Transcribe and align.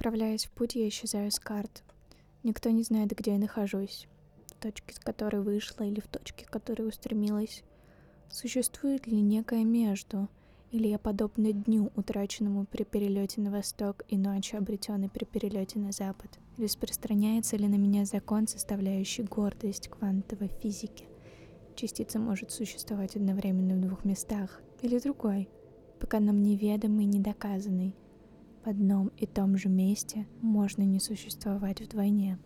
Отправляясь 0.00 0.46
в 0.46 0.50
путь, 0.52 0.76
я 0.76 0.88
исчезаю 0.88 1.30
с 1.30 1.38
карт. 1.38 1.84
Никто 2.42 2.70
не 2.70 2.82
знает, 2.82 3.10
где 3.10 3.32
я 3.32 3.38
нахожусь, 3.38 4.08
в 4.46 4.54
точке, 4.54 4.94
с 4.94 4.98
которой 4.98 5.42
вышла 5.42 5.84
или 5.84 6.00
в 6.00 6.08
точке, 6.08 6.46
к 6.46 6.50
которой 6.50 6.88
устремилась. 6.88 7.62
Существует 8.30 9.06
ли 9.06 9.20
некое 9.20 9.62
между, 9.62 10.30
или 10.70 10.88
я 10.88 10.98
подобна 10.98 11.52
дню, 11.52 11.92
утраченному 11.96 12.64
при 12.64 12.84
перелете 12.84 13.42
на 13.42 13.50
восток 13.50 14.04
и 14.08 14.16
ночи, 14.16 14.56
обретенной 14.56 15.10
при 15.10 15.26
перелете 15.26 15.78
на 15.78 15.92
запад? 15.92 16.30
Распространяется 16.56 17.58
ли 17.58 17.68
на 17.68 17.76
меня 17.76 18.06
закон, 18.06 18.48
составляющий 18.48 19.24
гордость 19.24 19.88
квантовой 19.88 20.48
физики? 20.62 21.04
Частица 21.76 22.18
может 22.18 22.52
существовать 22.52 23.16
одновременно 23.16 23.74
в 23.74 23.82
двух 23.82 24.06
местах 24.06 24.62
или 24.80 24.98
другой, 24.98 25.50
пока 25.98 26.20
нам 26.20 26.42
неведомый 26.42 27.04
и 27.04 27.08
недоказанный. 27.08 27.94
В 28.64 28.68
одном 28.68 29.10
и 29.16 29.26
том 29.26 29.56
же 29.56 29.68
месте 29.68 30.26
можно 30.42 30.82
не 30.82 31.00
существовать 31.00 31.80
вдвойне. 31.80 32.38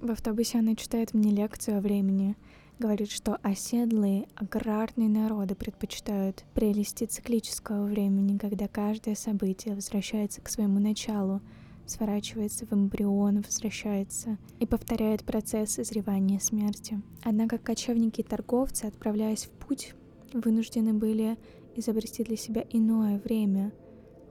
В 0.00 0.10
автобусе 0.12 0.60
она 0.60 0.76
читает 0.76 1.14
мне 1.14 1.32
лекцию 1.32 1.78
о 1.78 1.80
времени, 1.80 2.36
говорит, 2.78 3.10
что 3.10 3.38
оседлые 3.42 4.28
аграрные 4.36 5.08
народы 5.08 5.56
предпочитают 5.56 6.44
прелести 6.54 7.04
циклического 7.04 7.86
времени, 7.86 8.38
когда 8.38 8.68
каждое 8.68 9.16
событие 9.16 9.74
возвращается 9.74 10.40
к 10.40 10.48
своему 10.48 10.78
началу, 10.78 11.40
сворачивается 11.86 12.64
в 12.66 12.72
эмбрион, 12.72 13.40
возвращается 13.40 14.38
и 14.60 14.66
повторяет 14.66 15.24
процесс 15.24 15.72
созревания 15.72 16.38
смерти. 16.38 17.02
Однако 17.24 17.58
кочевники 17.58 18.20
и 18.20 18.24
торговцы, 18.24 18.84
отправляясь 18.84 19.46
в 19.46 19.50
путь, 19.50 19.94
вынуждены 20.32 20.92
были 20.92 21.36
изобрести 21.74 22.22
для 22.22 22.36
себя 22.36 22.64
иное 22.70 23.18
время, 23.18 23.72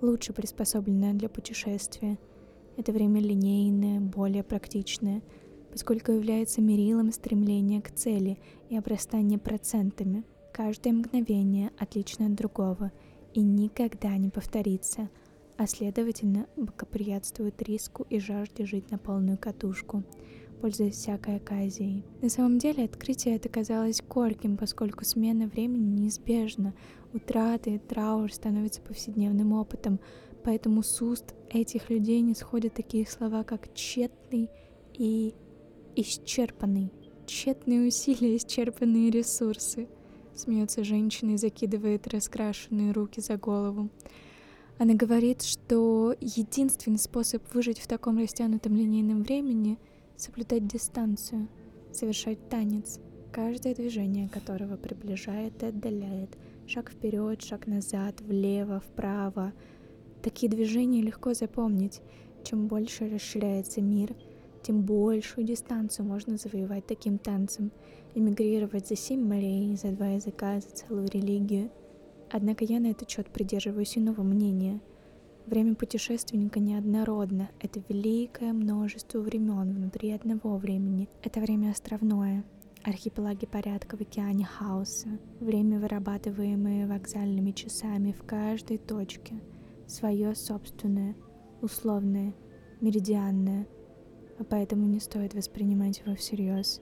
лучше 0.01 0.33
приспособленное 0.33 1.13
для 1.13 1.29
путешествия. 1.29 2.17
Это 2.77 2.91
время 2.91 3.21
линейное, 3.21 3.99
более 3.99 4.43
практичное, 4.43 5.21
поскольку 5.71 6.11
является 6.11 6.61
мерилом 6.61 7.11
стремления 7.11 7.81
к 7.81 7.91
цели 7.91 8.37
и 8.69 8.77
обрастания 8.77 9.37
процентами. 9.37 10.23
Каждое 10.53 10.93
мгновение 10.93 11.71
отлично 11.77 12.27
от 12.27 12.35
другого 12.35 12.91
и 13.33 13.41
никогда 13.41 14.15
не 14.17 14.29
повторится– 14.29 15.09
а 15.57 15.65
следовательно 15.65 16.47
благоприятствует 16.55 17.61
риску 17.61 18.05
и 18.09 18.19
жажде 18.19 18.65
жить 18.65 18.91
на 18.91 18.97
полную 18.97 19.37
катушку, 19.37 20.03
пользуясь 20.61 20.95
всякой 20.95 21.37
оказией. 21.37 22.03
На 22.21 22.29
самом 22.29 22.57
деле 22.57 22.85
открытие 22.85 23.35
это 23.35 23.49
казалось 23.49 24.01
горьким, 24.01 24.57
поскольку 24.57 25.05
смена 25.05 25.47
времени 25.47 26.01
неизбежна, 26.01 26.73
утраты 27.13 27.75
и 27.75 27.79
траур 27.79 28.31
становятся 28.31 28.81
повседневным 28.81 29.53
опытом, 29.53 29.99
поэтому 30.43 30.83
с 30.83 31.01
уст 31.01 31.35
этих 31.49 31.89
людей 31.89 32.21
не 32.21 32.33
сходят 32.35 32.73
такие 32.73 33.05
слова, 33.07 33.43
как 33.43 33.73
«тщетный» 33.73 34.49
и 34.93 35.33
«исчерпанный». 35.95 36.91
Тщетные 37.25 37.87
усилия, 37.87 38.37
исчерпанные 38.37 39.11
ресурсы. 39.11 39.87
Смеется 40.33 40.83
женщина 40.83 41.31
и 41.31 41.37
закидывает 41.37 42.07
раскрашенные 42.07 42.91
руки 42.91 43.19
за 43.21 43.37
голову. 43.37 43.89
Она 44.77 44.93
говорит, 44.93 45.41
что 45.41 46.15
единственный 46.21 46.99
способ 46.99 47.41
выжить 47.53 47.79
в 47.79 47.87
таком 47.87 48.19
растянутом 48.19 48.75
линейном 48.75 49.23
времени— 49.23 49.77
соблюдать 50.17 50.67
дистанцию, 50.67 51.47
совершать 51.93 52.49
танец, 52.49 52.99
каждое 53.31 53.73
движение 53.73 54.27
которого 54.27 54.75
приближает 54.75 55.63
и 55.63 55.67
отдаляет, 55.67 56.37
шаг 56.67 56.91
вперед, 56.91 57.41
шаг 57.41 57.67
назад, 57.67 58.19
влево, 58.21 58.81
вправо. 58.81 59.53
Такие 60.21 60.51
движения 60.51 61.01
легко 61.01 61.33
запомнить. 61.33 62.01
Чем 62.43 62.67
больше 62.67 63.09
расширяется 63.09 63.81
мир, 63.81 64.15
тем 64.63 64.81
большую 64.81 65.45
дистанцию 65.45 66.05
можно 66.05 66.37
завоевать 66.37 66.85
таким 66.85 67.17
танцем, 67.17 67.71
эмигрировать 68.15 68.87
за 68.87 68.95
семь 68.95 69.25
морей, 69.25 69.75
за 69.75 69.91
два 69.91 70.07
языка, 70.07 70.59
за 70.59 70.69
целую 70.69 71.07
религию— 71.09 71.69
Однако 72.29 72.65
я 72.65 72.79
на 72.79 72.87
этот 72.87 73.09
счет 73.09 73.27
придерживаюсь 73.27 73.97
иного 73.97 74.21
мнения. 74.21 74.81
Время 75.47 75.75
путешественника 75.75 76.59
неоднородно. 76.59 77.49
Это 77.59 77.81
великое 77.87 78.53
множество 78.53 79.19
времен 79.19 79.73
внутри 79.73 80.11
одного 80.11 80.57
времени. 80.57 81.07
Это 81.23 81.39
время 81.39 81.71
островное. 81.71 82.43
Архипелаги 82.83 83.45
порядка 83.45 83.97
в 83.97 84.01
океане 84.01 84.45
хаоса. 84.45 85.07
Время, 85.39 85.79
вырабатываемое 85.79 86.85
вокзальными 86.87 87.51
часами 87.51 88.11
в 88.11 88.23
каждой 88.25 88.77
точке. 88.77 89.41
Свое 89.87 90.35
собственное, 90.35 91.15
условное, 91.61 92.33
меридианное. 92.81 93.67
А 94.37 94.43
поэтому 94.43 94.85
не 94.85 94.99
стоит 94.99 95.33
воспринимать 95.33 96.01
его 96.05 96.15
всерьез. 96.15 96.81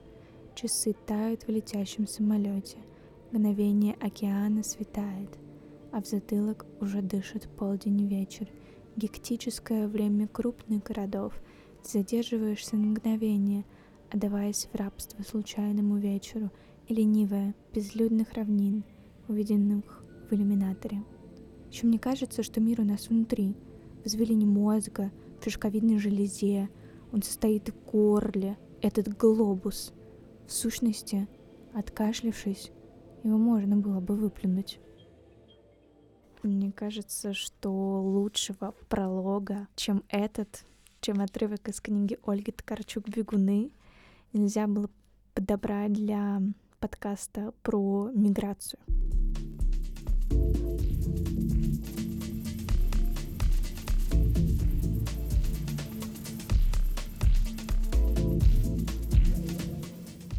Часы 0.54 0.94
тают 1.06 1.44
в 1.44 1.48
летящем 1.48 2.06
самолете— 2.06 2.78
Мгновение 3.32 3.96
океана 4.00 4.62
светает, 4.62 5.28
а 5.96 6.02
в 6.02 6.06
затылок 6.06 6.66
уже 6.78 7.00
дышит 7.00 7.48
полдень 7.48 8.02
и 8.02 8.06
вечер. 8.06 8.46
Гектическое 8.96 9.88
время 9.88 10.28
крупных 10.28 10.82
городов. 10.82 11.32
Ты 11.82 12.00
задерживаешься 12.00 12.76
на 12.76 12.88
мгновение, 12.88 13.64
отдаваясь 14.10 14.68
в 14.70 14.76
рабство 14.76 15.22
случайному 15.22 15.96
вечеру 15.96 16.50
и 16.86 16.94
ленивое, 16.94 17.54
безлюдных 17.72 18.34
равнин, 18.34 18.84
увиденных 19.26 20.04
в 20.28 20.34
иллюминаторе. 20.34 21.02
Еще 21.70 21.86
мне 21.86 21.98
кажется, 21.98 22.42
что 22.42 22.60
мир 22.60 22.82
у 22.82 22.84
нас 22.84 23.08
внутри, 23.08 23.56
в 24.04 24.06
извилине 24.06 24.44
мозга, 24.44 25.10
в 25.40 25.44
шишковидной 25.44 25.98
железе. 25.98 26.68
Он 27.10 27.22
состоит 27.22 27.70
в 27.70 27.90
горле, 27.90 28.58
этот 28.82 29.16
глобус. 29.16 29.94
В 30.46 30.52
сущности, 30.52 31.26
откашлившись, 31.72 32.70
его 33.24 33.38
можно 33.38 33.78
было 33.78 34.00
бы 34.00 34.14
выплюнуть. 34.14 34.78
Мне 36.42 36.70
кажется, 36.72 37.32
что 37.32 37.70
лучшего 37.70 38.74
пролога, 38.88 39.68
чем 39.74 40.02
этот, 40.08 40.64
чем 41.00 41.20
отрывок 41.20 41.68
из 41.68 41.80
книги 41.80 42.18
Ольги 42.24 42.52
Ткарчук 42.52 43.08
«Бегуны», 43.08 43.70
нельзя 44.32 44.66
было 44.66 44.90
подобрать 45.34 45.92
для 45.92 46.40
подкаста 46.78 47.52
про 47.62 48.10
миграцию. 48.14 48.80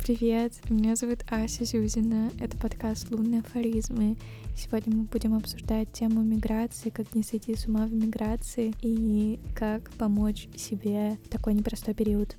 Привет, 0.07 0.53
меня 0.69 0.95
зовут 0.95 1.25
Ася 1.27 1.65
Зюзина, 1.65 2.31
это 2.39 2.57
подкаст 2.57 3.11
«Лунные 3.11 3.41
афоризмы». 3.41 4.15
Сегодня 4.55 4.95
мы 4.95 5.03
будем 5.03 5.33
обсуждать 5.33 5.91
тему 5.91 6.23
миграции, 6.23 6.89
как 6.91 7.13
не 7.13 7.23
сойти 7.23 7.57
с 7.57 7.65
ума 7.65 7.85
в 7.87 7.91
миграции 7.91 8.73
и 8.81 9.37
как 9.53 9.91
помочь 9.95 10.47
себе 10.55 11.17
в 11.25 11.27
такой 11.27 11.55
непростой 11.55 11.93
период. 11.93 12.37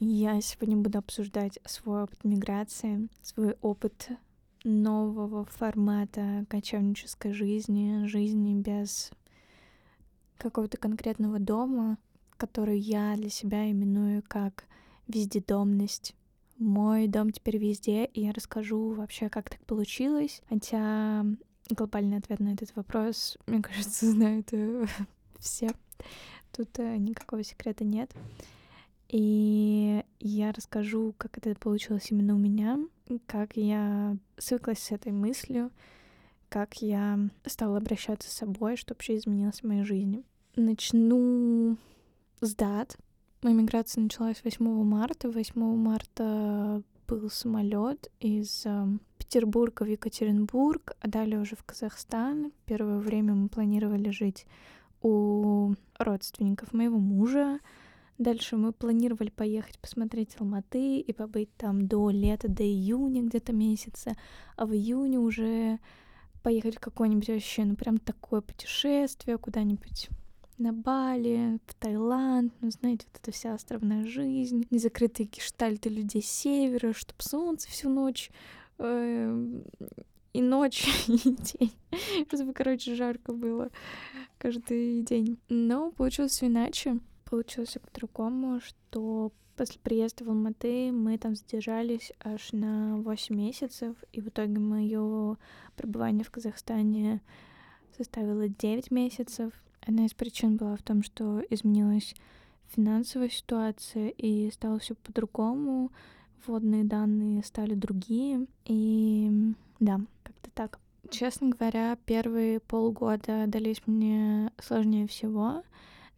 Я 0.00 0.40
сегодня 0.40 0.76
буду 0.76 0.98
обсуждать 0.98 1.60
свой 1.64 2.02
опыт 2.02 2.24
миграции, 2.24 3.08
свой 3.22 3.54
опыт 3.62 4.08
нового 4.64 5.44
формата 5.44 6.44
кочевнической 6.48 7.32
жизни, 7.32 8.06
жизни 8.06 8.54
без 8.54 9.10
какого-то 10.38 10.76
конкретного 10.76 11.38
дома, 11.38 11.98
который 12.36 12.78
я 12.78 13.14
для 13.16 13.30
себя 13.30 13.70
именую 13.70 14.22
как 14.26 14.64
вездедомность. 15.06 16.14
Мой 16.58 17.06
дом 17.06 17.30
теперь 17.30 17.58
везде, 17.58 18.04
и 18.04 18.22
я 18.22 18.32
расскажу 18.32 18.92
вообще, 18.92 19.28
как 19.28 19.48
так 19.50 19.60
получилось. 19.64 20.42
Хотя 20.48 21.24
глобальный 21.70 22.18
ответ 22.18 22.40
на 22.40 22.52
этот 22.52 22.74
вопрос, 22.76 23.38
мне 23.46 23.62
кажется, 23.62 24.06
знают 24.10 24.48
э, 24.52 24.86
все. 25.38 25.70
Тут 26.52 26.78
э, 26.78 26.96
никакого 26.96 27.42
секрета 27.44 27.84
нет. 27.84 28.10
И 29.08 29.59
я 30.20 30.52
расскажу, 30.52 31.14
как 31.18 31.38
это 31.38 31.54
получилось 31.58 32.10
именно 32.10 32.34
у 32.34 32.38
меня, 32.38 32.78
как 33.26 33.56
я 33.56 34.16
свыклась 34.36 34.78
с 34.78 34.92
этой 34.92 35.12
мыслью, 35.12 35.70
как 36.48 36.82
я 36.82 37.18
стала 37.46 37.78
обращаться 37.78 38.30
с 38.30 38.34
собой, 38.34 38.76
что 38.76 38.94
вообще 38.94 39.16
изменилось 39.16 39.60
в 39.60 39.66
моей 39.66 39.84
жизни. 39.84 40.24
Начну 40.56 41.76
с 42.40 42.54
дат. 42.54 42.96
Моя 43.42 43.56
миграция 43.56 44.02
началась 44.02 44.42
8 44.44 44.64
марта. 44.84 45.30
8 45.30 45.76
марта 45.76 46.82
был 47.08 47.30
самолет 47.30 48.10
из 48.20 48.66
э, 48.66 48.86
Петербурга 49.18 49.84
в 49.84 49.88
Екатеринбург, 49.88 50.96
а 51.00 51.08
далее 51.08 51.40
уже 51.40 51.56
в 51.56 51.64
Казахстан. 51.64 52.52
Первое 52.66 52.98
время 52.98 53.34
мы 53.34 53.48
планировали 53.48 54.10
жить 54.10 54.46
у 55.02 55.74
родственников 55.98 56.72
моего 56.72 56.98
мужа, 56.98 57.60
Дальше 58.20 58.58
мы 58.58 58.74
планировали 58.74 59.30
поехать 59.30 59.78
посмотреть 59.78 60.36
Алматы 60.38 60.98
и 60.98 61.10
побыть 61.14 61.56
там 61.56 61.88
до 61.88 62.10
лета, 62.10 62.48
до 62.48 62.62
июня 62.62 63.22
где-то 63.22 63.54
месяца, 63.54 64.14
а 64.56 64.66
в 64.66 64.74
июне 64.74 65.18
уже 65.18 65.78
поехать 66.42 66.76
в 66.76 66.80
какое-нибудь 66.80 67.30
вообще, 67.30 67.64
ну 67.64 67.76
прям 67.76 67.96
такое 67.96 68.42
путешествие 68.42 69.38
куда-нибудь 69.38 70.10
на 70.58 70.74
Бали, 70.74 71.58
в 71.66 71.74
Таиланд, 71.76 72.52
ну, 72.60 72.70
знаете, 72.70 73.06
вот 73.10 73.22
эта 73.22 73.32
вся 73.32 73.54
островная 73.54 74.04
жизнь, 74.04 74.66
незакрытые 74.70 75.26
гештальты 75.26 75.88
людей 75.88 76.20
севера, 76.20 76.92
чтоб 76.92 77.22
солнце 77.22 77.70
всю 77.70 77.88
ночь 77.88 78.30
э, 78.76 79.60
и 80.34 80.42
ночь, 80.42 80.86
и 81.08 81.16
день, 81.16 81.72
чтобы, 82.30 82.52
короче, 82.52 82.94
жарко 82.94 83.32
было 83.32 83.70
каждый 84.36 85.00
день. 85.04 85.38
Но 85.48 85.90
получилось 85.90 86.32
все 86.32 86.48
иначе. 86.48 87.00
Получилось 87.30 87.78
по-другому, 87.80 88.60
что 88.60 89.30
после 89.56 89.80
приезда 89.80 90.24
в 90.24 90.30
Алматы 90.30 90.90
мы 90.90 91.16
там 91.16 91.36
задержались 91.36 92.12
аж 92.18 92.52
на 92.52 92.96
8 92.96 93.36
месяцев, 93.36 93.94
и 94.12 94.20
в 94.20 94.28
итоге 94.28 94.58
мое 94.58 95.36
пребывание 95.76 96.24
в 96.24 96.30
Казахстане 96.32 97.20
составило 97.96 98.48
9 98.48 98.90
месяцев. 98.90 99.52
Одна 99.80 100.06
из 100.06 100.12
причин 100.12 100.56
была 100.56 100.74
в 100.76 100.82
том, 100.82 101.04
что 101.04 101.40
изменилась 101.50 102.16
финансовая 102.74 103.28
ситуация 103.28 104.08
и 104.08 104.50
стало 104.50 104.80
все 104.80 104.96
по-другому. 104.96 105.92
Вводные 106.44 106.82
данные 106.82 107.44
стали 107.44 107.74
другие. 107.74 108.46
И 108.64 109.30
да, 109.78 110.00
как-то 110.24 110.50
так. 110.52 110.80
Честно 111.10 111.50
говоря, 111.50 111.96
первые 112.06 112.60
полгода 112.60 113.44
дались 113.46 113.82
мне 113.86 114.50
сложнее 114.58 115.06
всего. 115.06 115.62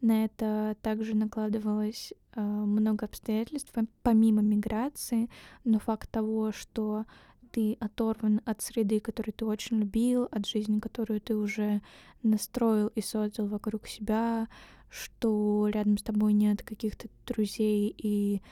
На 0.03 0.25
это 0.25 0.77
также 0.83 1.17
накладывалось 1.17 2.13
э, 2.35 2.41
много 2.43 3.07
обстоятельств, 3.07 3.73
помимо 4.03 4.43
миграции, 4.43 5.31
но 5.63 5.79
факт 5.79 6.11
того, 6.11 6.51
что 6.51 7.05
ты 7.53 7.77
оторван 7.79 8.41
от 8.45 8.63
среды, 8.63 8.99
которую 8.99 9.33
ты 9.33 9.45
очень 9.45 9.79
любил, 9.79 10.27
от 10.33 10.47
жизни, 10.47 10.81
которую 10.81 11.21
ты 11.21 11.37
уже 11.37 11.83
настроил 12.25 12.89
и 12.89 13.01
создал 13.01 13.47
вокруг 13.47 13.87
себя, 13.87 14.49
что 14.91 15.69
рядом 15.69 15.97
с 15.97 16.03
тобой 16.03 16.33
нет 16.33 16.65
каких-то 16.65 17.09
друзей 17.25 17.95
и 17.97 18.43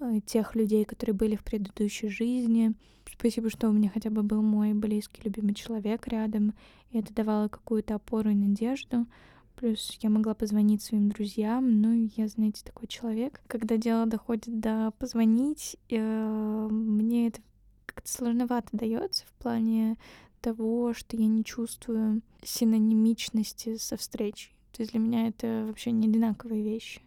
э, 0.00 0.20
тех 0.26 0.56
людей, 0.56 0.84
которые 0.84 1.14
были 1.14 1.36
в 1.36 1.44
предыдущей 1.44 2.08
жизни. 2.08 2.74
Спасибо, 3.06 3.48
что 3.48 3.68
у 3.68 3.72
меня 3.72 3.90
хотя 3.90 4.10
бы 4.10 4.24
был 4.24 4.42
мой 4.42 4.74
близкий, 4.74 5.22
любимый 5.22 5.54
человек 5.54 6.08
рядом, 6.08 6.52
и 6.90 6.98
это 6.98 7.14
давало 7.14 7.46
какую-то 7.46 7.94
опору 7.94 8.30
и 8.30 8.34
надежду. 8.34 9.06
Плюс 9.60 9.98
я 10.00 10.08
могла 10.08 10.32
позвонить 10.32 10.80
своим 10.80 11.10
друзьям. 11.10 11.82
Ну, 11.82 12.08
я, 12.16 12.28
знаете, 12.28 12.64
такой 12.64 12.88
человек. 12.88 13.42
Когда 13.46 13.76
дело 13.76 14.06
доходит 14.06 14.58
до 14.58 14.90
позвонить, 14.98 15.76
э, 15.90 16.68
мне 16.70 17.28
это 17.28 17.42
как-то 17.84 18.10
сложновато 18.10 18.68
дается 18.72 19.26
в 19.26 19.32
плане 19.34 19.98
того, 20.40 20.94
что 20.94 21.14
я 21.18 21.26
не 21.26 21.44
чувствую 21.44 22.22
синонимичности 22.42 23.76
со 23.76 23.98
встречей. 23.98 24.56
То 24.72 24.80
есть 24.80 24.92
для 24.92 25.00
меня 25.00 25.28
это 25.28 25.66
вообще 25.68 25.90
не 25.90 26.08
одинаковые 26.08 26.62
вещи. 26.62 27.02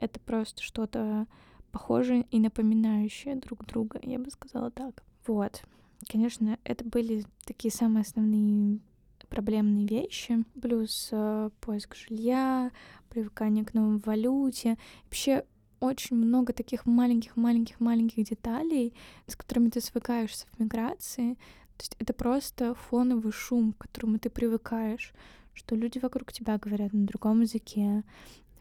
Это 0.00 0.18
просто 0.18 0.64
что-то 0.64 1.28
похожее 1.70 2.26
и 2.32 2.40
напоминающее 2.40 3.36
друг 3.36 3.64
друга, 3.64 4.00
я 4.02 4.18
бы 4.18 4.28
сказала 4.32 4.72
так. 4.72 5.04
Вот. 5.24 5.62
Конечно, 6.08 6.58
это 6.64 6.84
были 6.84 7.24
такие 7.44 7.70
самые 7.70 8.02
основные 8.02 8.80
проблемные 9.28 9.86
вещи, 9.86 10.44
плюс 10.60 11.08
э, 11.12 11.50
поиск 11.60 11.94
жилья, 11.96 12.70
привыкание 13.08 13.64
к 13.64 13.74
новой 13.74 13.98
валюте. 13.98 14.76
Вообще 15.04 15.44
очень 15.80 16.16
много 16.16 16.52
таких 16.52 16.86
маленьких-маленьких-маленьких 16.86 18.24
деталей, 18.24 18.94
с 19.26 19.36
которыми 19.36 19.70
ты 19.70 19.80
свыкаешься 19.80 20.46
в 20.52 20.60
миграции. 20.60 21.34
То 21.76 21.82
есть 21.82 21.96
это 21.98 22.12
просто 22.12 22.74
фоновый 22.74 23.32
шум, 23.32 23.74
к 23.74 23.82
которому 23.82 24.18
ты 24.18 24.30
привыкаешь, 24.30 25.12
что 25.52 25.74
люди 25.74 25.98
вокруг 25.98 26.32
тебя 26.32 26.58
говорят 26.58 26.92
на 26.92 27.06
другом 27.06 27.42
языке, 27.42 28.04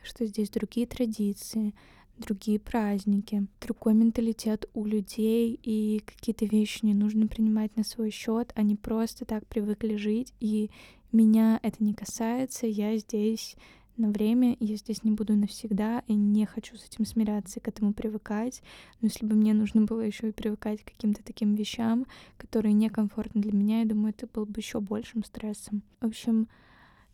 что 0.03 0.25
здесь 0.25 0.49
другие 0.49 0.87
традиции, 0.87 1.73
другие 2.17 2.59
праздники, 2.59 3.47
другой 3.61 3.93
менталитет 3.93 4.69
у 4.73 4.85
людей, 4.85 5.59
и 5.61 6.01
какие-то 6.05 6.45
вещи 6.45 6.85
не 6.85 6.93
нужно 6.93 7.27
принимать 7.27 7.75
на 7.75 7.83
свой 7.83 8.09
счет, 8.11 8.51
они 8.55 8.75
просто 8.75 9.25
так 9.25 9.45
привыкли 9.47 9.95
жить, 9.95 10.33
и 10.39 10.69
меня 11.11 11.59
это 11.63 11.83
не 11.83 11.93
касается, 11.93 12.67
я 12.67 12.97
здесь 12.97 13.55
на 13.97 14.09
время, 14.09 14.57
я 14.59 14.75
здесь 14.75 15.03
не 15.03 15.11
буду 15.11 15.35
навсегда, 15.35 16.03
и 16.07 16.13
не 16.13 16.45
хочу 16.45 16.75
с 16.75 16.85
этим 16.85 17.05
смиряться 17.05 17.59
и 17.59 17.63
к 17.63 17.67
этому 17.67 17.93
привыкать. 17.93 18.61
Но 19.01 19.07
если 19.07 19.25
бы 19.25 19.35
мне 19.35 19.53
нужно 19.53 19.83
было 19.83 20.01
еще 20.01 20.29
и 20.29 20.33
привыкать 20.33 20.81
к 20.81 20.91
каким-то 20.91 21.23
таким 21.23 21.55
вещам, 21.55 22.05
которые 22.37 22.73
некомфортны 22.73 23.41
для 23.41 23.53
меня, 23.53 23.79
я 23.79 23.85
думаю, 23.85 24.13
это 24.15 24.27
было 24.27 24.45
бы 24.45 24.59
еще 24.59 24.79
большим 24.79 25.23
стрессом. 25.23 25.81
В 26.01 26.07
общем, 26.07 26.47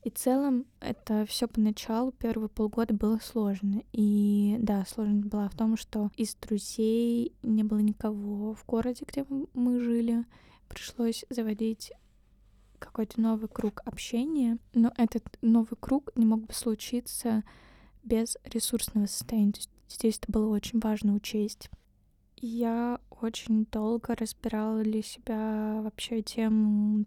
и 0.03 0.09
в 0.09 0.15
целом 0.15 0.65
это 0.80 1.25
все 1.27 1.48
поначалу, 1.48 2.12
первые 2.12 2.50
полгода 2.50 2.94
было 2.94 3.19
сложно. 3.21 3.83
И 3.92 4.57
да, 4.59 4.83
сложность 4.86 5.27
была 5.27 5.48
в 5.48 5.56
том, 5.56 5.77
что 5.77 6.09
из 6.18 6.33
друзей 6.36 7.33
не 7.44 7.63
было 7.63 7.80
никого 7.80 8.56
в 8.56 8.65
городе, 8.65 9.06
где 9.07 9.25
мы 9.53 9.80
жили. 9.80 10.25
Пришлось 10.68 11.24
заводить 11.30 11.92
какой-то 12.80 13.21
новый 13.21 13.48
круг 13.48 13.81
общения, 13.86 14.57
но 14.74 14.92
этот 14.98 15.24
новый 15.42 15.77
круг 15.80 16.12
не 16.15 16.25
мог 16.25 16.47
бы 16.47 16.54
случиться 16.54 17.44
без 18.04 18.38
ресурсного 18.44 19.06
состояния. 19.06 19.51
То 19.51 19.59
есть 19.59 19.71
здесь 19.88 20.18
это 20.18 20.31
было 20.31 20.56
очень 20.56 20.80
важно 20.80 21.13
учесть. 21.13 21.69
Я 22.38 23.00
очень 23.12 23.68
долго 23.71 24.15
разбирала 24.15 24.81
для 24.81 25.04
себя 25.04 25.81
вообще 25.83 26.24
тему 26.24 27.06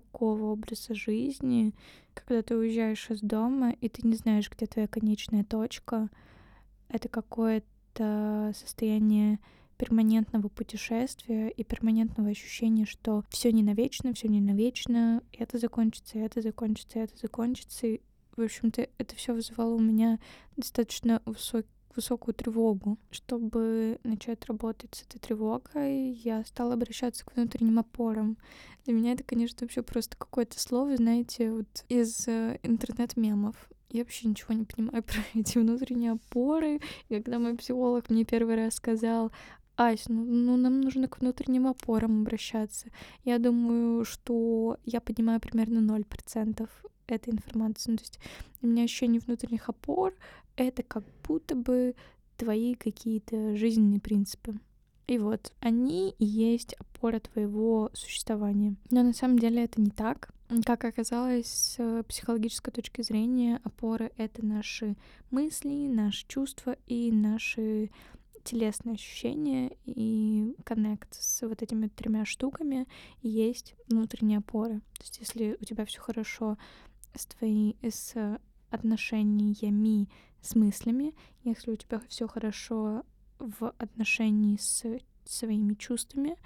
такого 0.00 0.52
образа 0.52 0.94
жизни, 0.94 1.72
когда 2.12 2.42
ты 2.42 2.54
уезжаешь 2.54 3.10
из 3.10 3.20
дома, 3.20 3.70
и 3.80 3.88
ты 3.88 4.06
не 4.06 4.14
знаешь, 4.14 4.50
где 4.50 4.66
твоя 4.66 4.86
конечная 4.86 5.42
точка. 5.42 6.10
Это 6.88 7.08
какое-то 7.08 8.52
состояние 8.54 9.38
перманентного 9.78 10.48
путешествия 10.48 11.48
и 11.48 11.64
перманентного 11.64 12.30
ощущения, 12.30 12.84
что 12.84 13.24
все 13.30 13.52
не 13.52 13.62
навечно, 13.62 14.12
все 14.12 14.28
не 14.28 14.40
навечно, 14.40 15.22
это 15.32 15.58
закончится, 15.58 16.18
это 16.18 16.42
закончится, 16.42 16.98
это 16.98 17.16
закончится. 17.16 17.86
И, 17.86 18.00
в 18.36 18.42
общем-то, 18.42 18.88
это 18.98 19.16
все 19.16 19.32
вызывало 19.32 19.74
у 19.74 19.80
меня 19.80 20.18
достаточно 20.56 21.22
высокий 21.24 21.68
высокую 21.96 22.34
тревогу. 22.34 22.98
Чтобы 23.10 23.98
начать 24.04 24.44
работать 24.46 24.94
с 24.94 25.02
этой 25.02 25.18
тревогой, 25.18 26.12
я 26.12 26.44
стала 26.44 26.74
обращаться 26.74 27.24
к 27.24 27.34
внутренним 27.34 27.78
опорам. 27.78 28.36
Для 28.84 28.94
меня 28.94 29.12
это, 29.12 29.24
конечно, 29.24 29.58
вообще 29.62 29.82
просто 29.82 30.16
какое-то 30.16 30.60
слово, 30.60 30.96
знаете, 30.96 31.50
вот 31.50 31.84
из 31.88 32.28
э, 32.28 32.58
интернет-мемов. 32.62 33.56
Я 33.90 34.02
вообще 34.02 34.28
ничего 34.28 34.54
не 34.54 34.64
понимаю 34.64 35.02
про 35.04 35.20
эти 35.34 35.58
внутренние 35.58 36.12
опоры. 36.12 36.80
И 37.08 37.14
когда 37.14 37.38
мой 37.38 37.56
психолог 37.56 38.10
мне 38.10 38.24
первый 38.24 38.56
раз 38.56 38.74
сказал, 38.74 39.32
Ась, 39.78 40.08
ну, 40.08 40.24
ну 40.24 40.56
нам 40.56 40.80
нужно 40.80 41.06
к 41.06 41.20
внутренним 41.20 41.66
опорам 41.66 42.22
обращаться. 42.22 42.88
Я 43.24 43.38
думаю, 43.38 44.04
что 44.04 44.78
я 44.84 45.00
понимаю 45.00 45.40
примерно 45.40 45.78
0% 45.78 46.68
этой 47.14 47.32
информации. 47.32 47.92
Ну, 47.92 47.96
то 47.96 48.02
есть 48.02 48.18
у 48.62 48.66
меня 48.66 48.84
ощущение 48.84 49.20
внутренних 49.20 49.68
опор— 49.68 50.14
это 50.56 50.82
как 50.82 51.04
будто 51.26 51.54
бы 51.54 51.94
твои 52.36 52.74
какие-то 52.74 53.56
жизненные 53.56 54.00
принципы. 54.00 54.58
И 55.06 55.18
вот 55.18 55.52
они 55.60 56.14
и 56.18 56.24
есть 56.24 56.74
опора 56.74 57.20
твоего 57.20 57.90
существования. 57.94 58.74
Но 58.90 59.02
на 59.02 59.12
самом 59.12 59.38
деле 59.38 59.62
это 59.62 59.80
не 59.80 59.90
так. 59.90 60.30
Как 60.64 60.84
оказалось, 60.84 61.46
с 61.46 62.04
психологической 62.08 62.72
точки 62.72 63.02
зрения, 63.02 63.60
опоры— 63.64 64.12
это 64.16 64.44
наши 64.44 64.96
мысли, 65.30 65.88
наши 65.88 66.26
чувства 66.26 66.76
и 66.86 67.10
наши 67.12 67.90
телесные 68.44 68.94
ощущения 68.94 69.76
и 69.84 70.54
коннект 70.64 71.14
с 71.14 71.46
вот 71.46 71.62
этими 71.62 71.88
тремя 71.88 72.24
штуками 72.24 72.86
есть 73.22 73.74
внутренние 73.88 74.38
опоры. 74.38 74.80
То 74.98 75.02
есть 75.02 75.18
если 75.18 75.56
у 75.60 75.64
тебя 75.64 75.84
все 75.84 76.00
хорошо 76.00 76.56
с 77.16 77.26
твоими 77.26 77.76
с 77.88 78.38
отношениями 78.70 80.08
с 80.42 80.54
мыслями, 80.54 81.14
если 81.44 81.72
у 81.72 81.76
тебя 81.76 82.00
все 82.08 82.28
хорошо 82.28 83.04
в 83.38 83.70
отношении 83.78 84.56
с 84.56 84.84
своими 85.24 85.74
чувствами, 85.74 86.36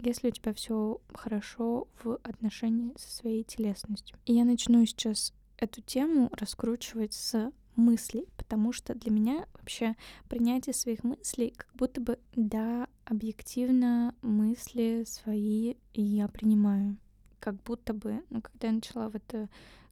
если 0.00 0.28
у 0.28 0.30
тебя 0.30 0.52
все 0.54 1.00
хорошо 1.14 1.88
в 2.02 2.16
отношении 2.22 2.92
со 2.96 3.10
своей 3.10 3.44
телесностью. 3.44 4.16
И 4.26 4.34
я 4.34 4.44
начну 4.44 4.84
сейчас 4.86 5.32
эту 5.56 5.80
тему 5.82 6.28
раскручивать 6.32 7.14
с 7.14 7.52
мыслей, 7.76 8.26
потому 8.36 8.72
что 8.72 8.94
для 8.94 9.10
меня 9.10 9.46
вообще 9.54 9.96
принятие 10.28 10.74
своих 10.74 11.04
мыслей 11.04 11.54
как 11.56 11.68
будто 11.74 12.00
бы, 12.00 12.18
да, 12.34 12.88
объективно 13.04 14.14
мысли 14.22 15.04
свои 15.06 15.74
я 15.94 16.28
принимаю. 16.28 16.96
Как 17.40 17.62
будто 17.62 17.94
бы, 17.94 18.22
ну, 18.30 18.42
когда 18.42 18.68
я 18.68 18.74
начала 18.74 19.08
в 19.08 19.14
это 19.14 19.48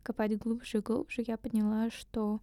копать 0.07 0.39
глубже 0.39 0.79
и 0.79 0.81
глубже, 0.81 1.25
я 1.27 1.37
поняла, 1.37 1.91
что 1.91 2.41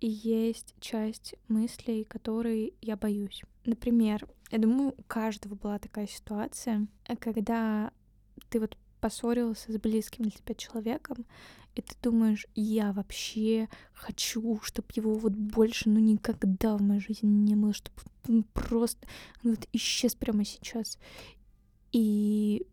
есть 0.00 0.76
часть 0.78 1.34
мыслей, 1.48 2.04
которые 2.04 2.72
я 2.80 2.96
боюсь. 2.96 3.42
Например, 3.64 4.28
я 4.52 4.58
думаю, 4.58 4.94
у 4.96 5.02
каждого 5.02 5.56
была 5.56 5.80
такая 5.80 6.06
ситуация, 6.06 6.86
когда 7.18 7.90
ты 8.48 8.60
вот 8.60 8.76
поссорился 9.00 9.72
с 9.72 9.76
близким 9.76 10.22
для 10.22 10.30
тебя 10.30 10.54
человеком, 10.54 11.26
и 11.74 11.82
ты 11.82 11.96
думаешь, 12.00 12.46
я 12.54 12.92
вообще 12.92 13.68
хочу, 13.92 14.60
чтобы 14.62 14.88
его 14.94 15.14
вот 15.14 15.32
больше, 15.32 15.88
ну 15.88 15.98
никогда 15.98 16.76
в 16.76 16.82
моей 16.82 17.00
жизни 17.00 17.26
не 17.26 17.56
было, 17.56 17.72
чтобы 17.72 17.96
он 18.28 18.44
просто 18.52 19.08
вот 19.42 19.66
исчез 19.72 20.14
прямо 20.14 20.44
сейчас. 20.44 20.96
И, 21.90 22.66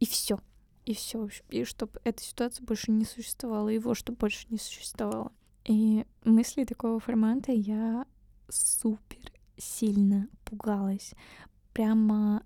и 0.00 0.06
все. 0.06 0.40
И 0.84 0.94
все. 0.94 1.28
И 1.50 1.64
чтобы 1.64 2.00
эта 2.04 2.22
ситуация 2.22 2.64
больше 2.64 2.90
не 2.90 3.04
существовала, 3.04 3.68
его 3.68 3.94
чтобы 3.94 4.18
больше 4.18 4.46
не 4.50 4.58
существовало. 4.58 5.32
И 5.64 6.04
мысли 6.24 6.64
такого 6.64 6.98
формата 6.98 7.52
я 7.52 8.04
супер 8.48 9.32
сильно 9.56 10.28
пугалась. 10.44 11.14
Прямо 11.72 12.42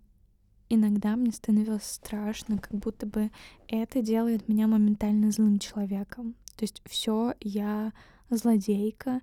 иногда 0.69 1.17
мне 1.17 1.33
становилось 1.33 1.85
страшно, 1.85 2.59
как 2.59 2.75
будто 2.75 3.07
бы 3.07 3.31
это 3.69 4.03
делает 4.03 4.49
меня 4.49 4.67
моментально 4.67 5.31
злым 5.31 5.59
человеком. 5.59 6.35
То 6.57 6.65
есть 6.65 6.83
все, 6.87 7.35
я 7.41 7.93
злодейка, 8.31 9.21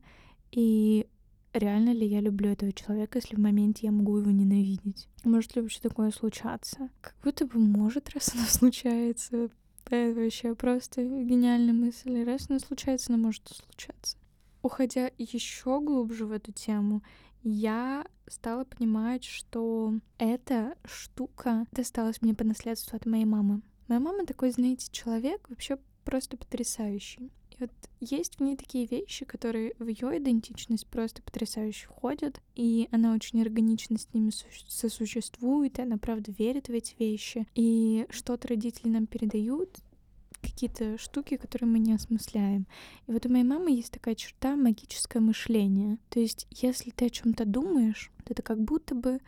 и 0.51 1.07
реально 1.53 1.93
ли 1.93 2.07
я 2.07 2.19
люблю 2.19 2.49
этого 2.49 2.71
человека, 2.73 3.19
если 3.19 3.35
в 3.35 3.39
моменте 3.39 3.87
я 3.87 3.91
могу 3.91 4.17
его 4.17 4.31
ненавидеть? 4.31 5.07
Может 5.23 5.55
ли 5.55 5.61
вообще 5.61 5.79
такое 5.79 6.11
случаться? 6.11 6.89
Как 7.01 7.15
будто 7.23 7.45
бы 7.45 7.59
может, 7.59 8.09
раз 8.09 8.33
оно 8.35 8.45
случается. 8.45 9.49
Это 9.85 10.13
вообще 10.19 10.55
просто 10.55 11.03
гениальная 11.03 11.73
мысль. 11.73 12.23
Раз 12.23 12.49
оно 12.49 12.59
случается, 12.59 13.13
оно 13.13 13.23
может 13.23 13.47
случаться. 13.47 14.17
Уходя 14.61 15.11
еще 15.17 15.81
глубже 15.81 16.25
в 16.25 16.31
эту 16.31 16.51
тему, 16.51 17.03
я 17.43 18.05
стала 18.27 18.63
понимать, 18.63 19.25
что 19.25 19.93
эта 20.17 20.75
штука 20.85 21.65
досталась 21.71 22.21
мне 22.21 22.33
по 22.33 22.45
наследству 22.45 22.95
от 22.95 23.05
моей 23.05 23.25
мамы. 23.25 23.61
Моя 23.87 23.99
мама 23.99 24.25
такой, 24.25 24.51
знаете, 24.51 24.89
человек 24.91 25.49
вообще 25.49 25.77
просто 26.05 26.37
потрясающий. 26.37 27.31
Вот 27.63 27.71
есть 28.01 28.35
в 28.35 28.43
ней 28.43 28.57
такие 28.57 28.85
вещи, 28.85 29.23
которые 29.23 29.73
в 29.79 29.87
ее 29.87 30.17
идентичность 30.17 30.85
просто 30.85 31.21
потрясающе 31.21 31.87
входят, 31.87 32.41
и 32.55 32.89
она 32.91 33.13
очень 33.13 33.41
органично 33.41 33.97
с 33.97 34.13
ними 34.13 34.31
сосуществует, 34.67 35.79
и 35.79 35.81
она 35.81 35.97
правда 35.97 36.33
верит 36.37 36.67
в 36.67 36.73
эти 36.73 36.93
вещи. 36.99 37.47
И 37.55 38.05
что-то 38.09 38.49
родители 38.49 38.89
нам 38.89 39.07
передают, 39.07 39.77
какие-то 40.41 40.97
штуки, 40.97 41.37
которые 41.37 41.69
мы 41.69 41.79
не 41.79 41.93
осмысляем. 41.93 42.67
И 43.07 43.13
вот 43.13 43.25
у 43.25 43.29
моей 43.29 43.45
мамы 43.45 43.71
есть 43.71 43.93
такая 43.93 44.15
черта 44.15 44.57
магическое 44.57 45.21
мышление. 45.21 45.99
То 46.09 46.19
есть, 46.19 46.47
если 46.51 46.89
ты 46.89 47.05
о 47.05 47.09
чем-то 47.09 47.45
думаешь, 47.45 48.11
то 48.25 48.33
это 48.33 48.41
как 48.41 48.61
будто 48.61 48.93
бы 48.93 49.21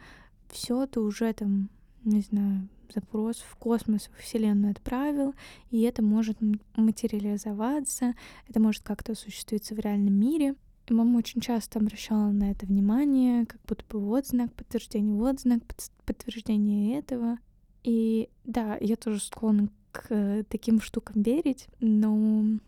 все 0.50 0.86
ты 0.88 1.00
уже 1.00 1.32
там, 1.32 1.70
не 2.04 2.20
знаю, 2.20 2.68
запрос 2.94 3.38
в 3.38 3.56
космос, 3.56 4.10
в 4.14 4.22
Вселенную 4.22 4.72
отправил, 4.72 5.34
и 5.72 5.82
это 5.82 6.02
может 6.02 6.38
материализоваться, 6.76 8.14
это 8.48 8.60
может 8.60 8.84
как-то 8.84 9.14
осуществиться 9.14 9.76
в 9.76 9.80
реальном 9.80 10.14
мире. 10.14 10.56
И 10.88 10.94
мама 10.94 11.18
очень 11.18 11.42
часто 11.42 11.80
обращала 11.80 12.30
на 12.30 12.52
это 12.52 12.68
внимание, 12.68 13.46
как 13.48 13.60
будто 13.68 13.84
бы 13.90 14.00
вот 14.00 14.28
знак 14.28 14.54
подтверждения, 14.54 15.16
вот 15.16 15.40
знак 15.40 15.62
подтверждения 16.06 17.00
этого. 17.00 17.40
И 17.84 18.30
да, 18.44 18.78
я 18.80 18.96
тоже 18.96 19.20
склонна 19.20 19.70
к 19.92 20.44
таким 20.50 20.80
штукам 20.82 21.24
верить, 21.24 21.68
но 21.80 22.60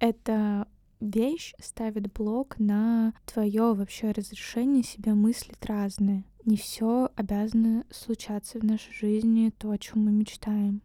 эта 0.00 0.66
вещь 1.00 1.54
ставит 1.58 2.12
блок 2.12 2.58
на 2.58 3.14
твое 3.26 3.74
вообще 3.74 4.10
разрешение 4.10 4.82
себя 4.82 5.14
мыслить 5.14 5.64
разное. 5.64 6.24
Не 6.44 6.56
все 6.56 7.10
обязано 7.16 7.84
случаться 7.90 8.58
в 8.58 8.64
нашей 8.64 8.92
жизни, 8.92 9.52
то, 9.58 9.70
о 9.70 9.78
чем 9.78 10.04
мы 10.04 10.12
мечтаем. 10.12 10.82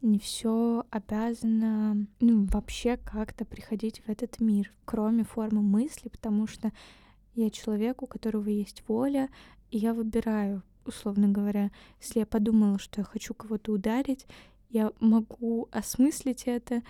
Не 0.00 0.18
все 0.18 0.84
обязано 0.90 2.06
ну, 2.18 2.46
вообще 2.46 2.96
как-то 2.96 3.44
приходить 3.44 4.02
в 4.04 4.08
этот 4.08 4.40
мир, 4.40 4.72
кроме 4.84 5.22
формы 5.22 5.62
мысли, 5.62 6.08
потому 6.08 6.46
что 6.46 6.72
я 7.34 7.50
человек, 7.50 8.02
у 8.02 8.06
которого 8.06 8.48
есть 8.48 8.82
воля, 8.88 9.28
и 9.70 9.78
я 9.78 9.94
выбираю, 9.94 10.62
условно 10.84 11.28
говоря, 11.28 11.70
если 12.00 12.18
я 12.18 12.26
подумала, 12.26 12.78
что 12.78 13.00
я 13.00 13.04
хочу 13.04 13.32
кого-то 13.32 13.72
ударить, 13.72 14.26
я 14.70 14.90
могу 15.00 15.68
осмыслить 15.70 16.44
это 16.46 16.82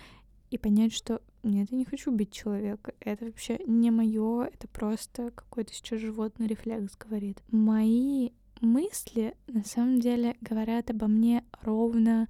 и 0.53 0.57
понять, 0.59 0.93
что 0.93 1.19
нет, 1.41 1.69
я 1.71 1.77
не 1.77 1.83
хочу 1.83 2.11
бить 2.11 2.31
человека. 2.31 2.93
Это 2.99 3.25
вообще 3.25 3.59
не 3.65 3.89
мое, 3.89 4.43
это 4.43 4.67
просто 4.67 5.31
какой-то 5.31 5.73
сейчас 5.73 5.99
животный 5.99 6.45
рефлекс 6.45 6.95
говорит. 6.95 7.41
Мои 7.49 8.29
мысли 8.61 9.35
на 9.47 9.63
самом 9.63 9.99
деле 9.99 10.37
говорят 10.41 10.91
обо 10.91 11.07
мне 11.07 11.43
ровно 11.63 12.29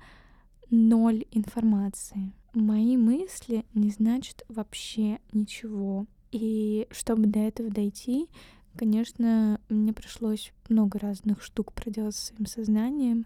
ноль 0.69 1.25
информации. 1.31 2.31
Мои 2.53 2.95
мысли 2.95 3.65
не 3.73 3.89
значат 3.89 4.43
вообще 4.47 5.19
ничего. 5.33 6.05
И 6.31 6.87
чтобы 6.91 7.27
до 7.27 7.39
этого 7.39 7.69
дойти, 7.69 8.29
конечно, 8.77 9.59
мне 9.67 9.91
пришлось 9.91 10.53
много 10.69 10.97
разных 10.97 11.43
штук 11.43 11.73
проделать 11.73 12.15
с 12.15 12.27
своим 12.27 12.45
сознанием, 12.45 13.25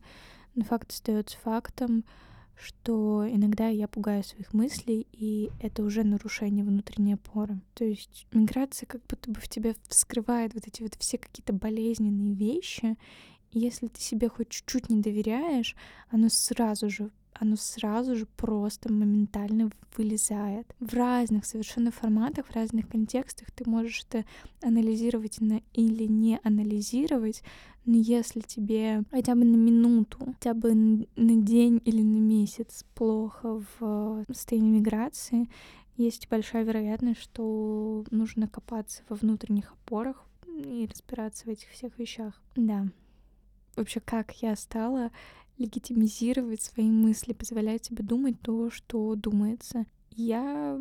но 0.55 0.63
факт 0.63 0.91
остается 0.91 1.37
фактом, 1.37 2.03
что 2.59 3.25
иногда 3.29 3.67
я 3.67 3.87
пугаю 3.87 4.23
своих 4.23 4.53
мыслей, 4.53 5.07
и 5.11 5.51
это 5.59 5.83
уже 5.83 6.03
нарушение 6.03 6.65
внутренней 6.65 7.13
опоры. 7.13 7.59
То 7.73 7.85
есть 7.85 8.25
миграция 8.31 8.87
как 8.87 9.01
будто 9.07 9.29
бы 9.31 9.39
в 9.39 9.47
тебе 9.47 9.75
вскрывает 9.87 10.53
вот 10.53 10.67
эти 10.67 10.81
вот 10.81 10.95
все 10.95 11.17
какие-то 11.17 11.53
болезненные 11.53 12.33
вещи, 12.33 12.97
и 13.51 13.59
если 13.59 13.87
ты 13.87 14.01
себе 14.01 14.29
хоть 14.29 14.49
чуть-чуть 14.49 14.89
не 14.89 15.01
доверяешь, 15.01 15.75
оно 16.09 16.29
сразу 16.29 16.89
же 16.89 17.11
оно 17.39 17.55
сразу 17.55 18.15
же 18.15 18.25
просто 18.25 18.91
моментально 18.91 19.69
вылезает. 19.95 20.73
В 20.79 20.93
разных 20.93 21.45
совершенно 21.45 21.91
форматах, 21.91 22.45
в 22.47 22.55
разных 22.55 22.87
контекстах 22.87 23.51
ты 23.51 23.69
можешь 23.69 24.05
это 24.09 24.25
анализировать 24.61 25.39
или 25.73 26.03
не 26.05 26.39
анализировать, 26.43 27.43
но 27.85 27.95
если 27.97 28.41
тебе 28.41 29.03
хотя 29.11 29.33
бы 29.33 29.45
на 29.45 29.55
минуту, 29.55 30.17
хотя 30.33 30.53
бы 30.53 30.73
на 30.73 31.05
день 31.15 31.81
или 31.85 32.01
на 32.01 32.17
месяц 32.17 32.85
плохо 32.95 33.63
в 33.79 34.25
состоянии 34.27 34.79
миграции, 34.79 35.49
есть 35.95 36.27
большая 36.29 36.63
вероятность, 36.63 37.21
что 37.21 38.03
нужно 38.11 38.47
копаться 38.47 39.03
во 39.09 39.15
внутренних 39.15 39.71
опорах 39.71 40.25
и 40.45 40.87
разбираться 40.91 41.45
в 41.45 41.47
этих 41.47 41.69
всех 41.69 41.97
вещах. 41.97 42.41
Да. 42.55 42.87
Вообще, 43.75 43.99
как 43.99 44.31
я 44.41 44.55
стала 44.55 45.11
легитимизировать 45.57 46.61
свои 46.61 46.89
мысли, 46.89 47.33
позволять 47.33 47.85
себе 47.85 48.03
думать 48.03 48.39
то, 48.41 48.69
что 48.69 49.15
думается. 49.15 49.85
Я 50.11 50.79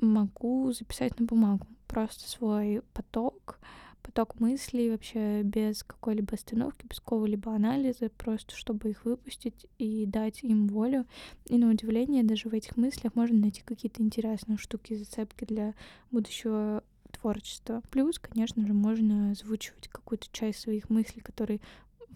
могу 0.00 0.72
записать 0.72 1.18
на 1.18 1.26
бумагу 1.26 1.66
просто 1.86 2.28
свой 2.28 2.82
поток, 2.92 3.58
поток 4.02 4.40
мыслей 4.40 4.90
вообще 4.90 5.42
без 5.42 5.82
какой-либо 5.82 6.34
остановки, 6.34 6.86
без 6.86 7.00
какого-либо 7.00 7.54
анализа, 7.54 8.10
просто 8.16 8.56
чтобы 8.56 8.90
их 8.90 9.04
выпустить 9.04 9.66
и 9.78 10.06
дать 10.06 10.42
им 10.42 10.68
волю. 10.68 11.06
И 11.46 11.58
на 11.58 11.70
удивление 11.70 12.22
даже 12.22 12.48
в 12.48 12.54
этих 12.54 12.76
мыслях 12.76 13.14
можно 13.14 13.38
найти 13.38 13.62
какие-то 13.64 14.02
интересные 14.02 14.58
штуки, 14.58 14.94
зацепки 14.94 15.44
для 15.44 15.74
будущего 16.10 16.82
творчества. 17.10 17.82
Плюс, 17.90 18.18
конечно 18.18 18.66
же, 18.66 18.72
можно 18.72 19.32
озвучивать 19.32 19.88
какую-то 19.88 20.28
часть 20.32 20.60
своих 20.60 20.88
мыслей, 20.90 21.22
которые 21.22 21.60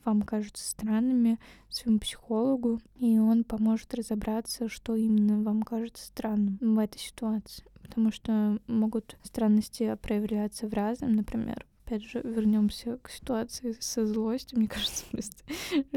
вам 0.05 0.23
кажутся 0.23 0.69
странными, 0.69 1.39
своему 1.69 1.99
психологу, 1.99 2.81
и 2.97 3.19
он 3.19 3.45
поможет 3.45 3.95
разобраться, 3.95 4.69
что 4.69 4.95
именно 4.95 5.43
вам 5.43 5.63
кажется 5.63 6.07
странным 6.07 6.59
в 6.61 6.79
этой 6.79 6.99
ситуации. 6.99 7.65
Потому 7.83 8.11
что 8.11 8.59
могут 8.67 9.17
странности 9.23 9.97
проявляться 10.03 10.67
в 10.67 10.73
разном, 10.73 11.15
например, 11.15 11.67
опять 11.85 12.03
же, 12.03 12.21
вернемся 12.25 12.99
к 12.99 13.11
ситуации 13.11 13.77
со 13.81 14.07
злостью, 14.07 14.59
мне 14.59 14.69
кажется, 14.69 15.05
просто, 15.11 15.45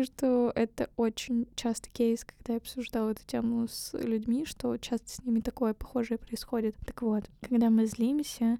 что 0.03 0.51
это 0.55 0.89
очень 0.97 1.47
часто 1.55 1.89
кейс, 1.89 2.25
когда 2.25 2.53
я 2.53 2.57
обсуждала 2.57 3.11
эту 3.11 3.25
тему 3.25 3.67
с 3.67 3.93
людьми, 3.93 4.45
что 4.45 4.77
часто 4.77 5.09
с 5.09 5.23
ними 5.23 5.39
такое 5.39 5.73
похожее 5.73 6.17
происходит. 6.17 6.75
Так 6.85 7.01
вот, 7.01 7.29
когда 7.41 7.69
мы 7.69 7.85
злимся, 7.85 8.59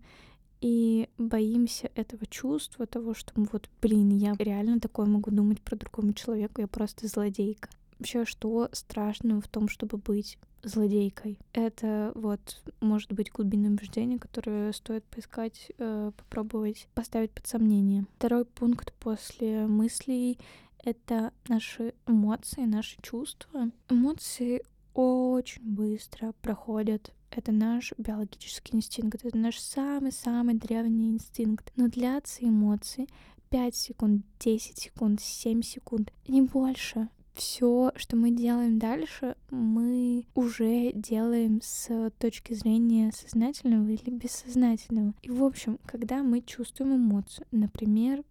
и 0.61 1.09
боимся 1.17 1.91
этого 1.95 2.25
чувства, 2.25 2.87
того, 2.87 3.13
что 3.13 3.33
вот, 3.35 3.69
блин, 3.81 4.09
я 4.09 4.35
реально 4.37 4.79
такое 4.79 5.05
могу 5.05 5.31
думать 5.31 5.61
про 5.61 5.75
другому 5.75 6.13
человеку, 6.13 6.61
я 6.61 6.67
просто 6.67 7.07
злодейка. 7.07 7.69
Вообще, 7.99 8.25
что 8.25 8.69
страшного 8.73 9.41
в 9.41 9.47
том, 9.47 9.67
чтобы 9.67 9.97
быть 9.97 10.37
злодейкой? 10.63 11.39
Это 11.53 12.11
вот 12.15 12.61
может 12.79 13.11
быть 13.11 13.31
глубинное 13.31 13.71
убеждение, 13.71 14.19
которое 14.19 14.71
стоит 14.71 15.03
поискать, 15.05 15.71
э, 15.77 16.11
попробовать 16.15 16.87
поставить 16.93 17.31
под 17.31 17.47
сомнение. 17.47 18.05
Второй 18.17 18.45
пункт 18.45 18.93
после 18.99 19.65
мыслей— 19.65 20.37
это 20.83 21.31
наши 21.47 21.93
эмоции, 22.05 22.65
наши 22.65 23.01
чувства. 23.01 23.71
Эмоции 23.89 24.63
очень 24.93 25.63
быстро 25.63 26.33
проходят 26.41 27.11
это 27.31 27.51
наш 27.51 27.93
биологический 27.97 28.75
инстинкт, 28.75 29.23
это 29.23 29.37
наш 29.37 29.59
самый-самый 29.59 30.55
древний 30.55 31.09
инстинкт. 31.09 31.71
Но 31.75 31.87
длятся 31.87 32.43
эмоции 32.43 33.07
5 33.49 33.75
секунд, 33.75 34.25
10 34.39 34.77
секунд, 34.77 35.21
7 35.21 35.61
секунд, 35.61 36.11
не 36.27 36.41
больше. 36.41 37.09
Все, 37.33 37.91
что 37.95 38.15
мы 38.15 38.31
делаем 38.31 38.79
дальше, 38.79 39.35
мы 39.51 40.25
уже 40.33 40.91
делаем 40.93 41.61
с 41.61 42.11
точки 42.17 42.53
зрения 42.53 43.11
сознательного 43.11 43.89
или 43.89 44.09
бессознательного. 44.09 45.13
И, 45.21 45.29
в 45.29 45.43
общем, 45.43 45.77
когда 45.85 46.23
мы 46.23 46.41
чувствуем 46.41 46.95
эмоцию, 46.95 47.45
например, 47.51 48.23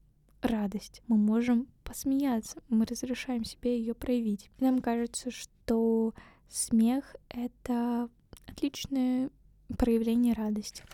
радость, 0.43 1.03
мы 1.07 1.17
можем 1.17 1.69
посмеяться, 1.85 2.61
мы 2.69 2.85
разрешаем 2.85 3.45
себе 3.45 3.79
ее 3.79 3.95
проявить. 3.95 4.51
нам 4.59 4.81
кажется, 4.81 5.31
что 5.31 6.13
смех— 6.49 7.15
это 7.29 8.09
отличное 8.47 9.31
проявление 9.77 10.35
радости. 10.35 10.85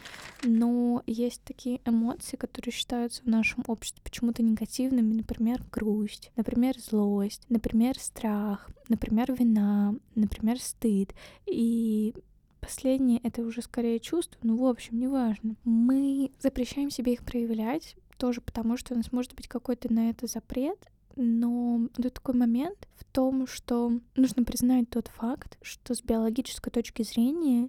Но 0.42 1.02
есть 1.06 1.42
такие 1.42 1.80
эмоции, 1.84 2.36
которые 2.36 2.72
считаются 2.72 3.22
в 3.22 3.26
нашем 3.26 3.64
обществе 3.66 4.02
почему-то 4.02 4.42
негативными, 4.42 5.14
например, 5.14 5.62
грусть, 5.70 6.32
например, 6.36 6.78
злость, 6.78 7.44
например, 7.48 7.98
страх, 7.98 8.70
например, 8.88 9.34
вина, 9.38 9.94
например, 10.14 10.60
стыд. 10.60 11.14
И 11.46 12.14
последнее— 12.60 13.20
это 13.22 13.42
уже 13.42 13.62
скорее 13.62 14.00
чувство, 14.00 14.38
ну, 14.42 14.56
в 14.56 14.66
общем, 14.66 14.98
неважно. 14.98 15.56
Мы 15.64 16.32
запрещаем 16.40 16.90
себе 16.90 17.12
их 17.12 17.24
проявлять, 17.24 17.96
тоже 18.16 18.40
потому, 18.40 18.76
что 18.76 18.94
у 18.94 18.96
нас 18.96 19.12
может 19.12 19.34
быть 19.34 19.48
какой-то 19.48 19.92
на 19.92 20.10
это 20.10 20.26
запрет, 20.26 20.78
но 21.16 21.88
тут 21.94 22.14
такой 22.14 22.34
момент 22.34 22.88
в 22.96 23.04
том, 23.04 23.46
что 23.46 23.92
нужно 24.16 24.44
признать 24.44 24.90
тот 24.90 25.08
факт, 25.08 25.58
что 25.62 25.94
с 25.94 26.02
биологической 26.02 26.70
точки 26.70 27.02
зрения 27.02 27.68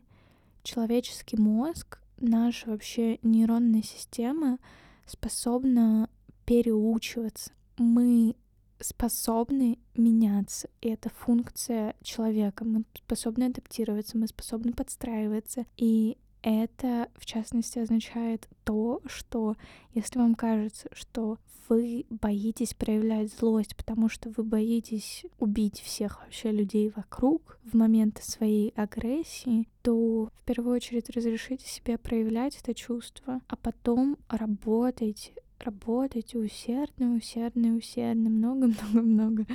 человеческий 0.63 1.37
мозг, 1.37 1.99
наша 2.19 2.69
вообще 2.69 3.19
нейронная 3.21 3.83
система 3.83 4.59
способна 5.05 6.09
переучиваться. 6.45 7.51
Мы 7.77 8.35
способны 8.79 9.79
меняться, 9.95 10.69
и 10.81 10.89
это 10.89 11.09
функция 11.09 11.95
человека. 12.01 12.65
Мы 12.65 12.83
способны 12.93 13.45
адаптироваться, 13.45 14.17
мы 14.17 14.27
способны 14.27 14.73
подстраиваться, 14.73 15.65
и 15.77 16.17
это, 16.43 17.09
в 17.15 17.25
частности, 17.25 17.79
означает 17.79 18.47
то, 18.63 19.01
что 19.05 19.55
если 19.93 20.19
вам 20.19 20.35
кажется, 20.35 20.89
что 20.91 21.37
вы 21.69 22.05
боитесь 22.09 22.73
проявлять 22.73 23.33
злость, 23.33 23.75
потому 23.75 24.09
что 24.09 24.29
вы 24.35 24.43
боитесь 24.43 25.25
убить 25.39 25.79
всех 25.79 26.19
вообще 26.19 26.51
людей 26.51 26.91
вокруг 26.95 27.57
в 27.63 27.75
момент 27.75 28.19
своей 28.21 28.73
агрессии, 28.75 29.67
то 29.81 30.25
в 30.25 30.45
первую 30.45 30.75
очередь 30.75 31.09
разрешите 31.09 31.65
себе 31.65 31.97
проявлять 31.97 32.59
это 32.61 32.73
чувство, 32.73 33.41
а 33.47 33.55
потом 33.55 34.17
работайте 34.27 35.31
работайте 35.59 36.37
усердно, 36.37 37.15
усердно, 37.15 37.75
усердно, 37.75 38.29
много-много-много. 38.29 39.45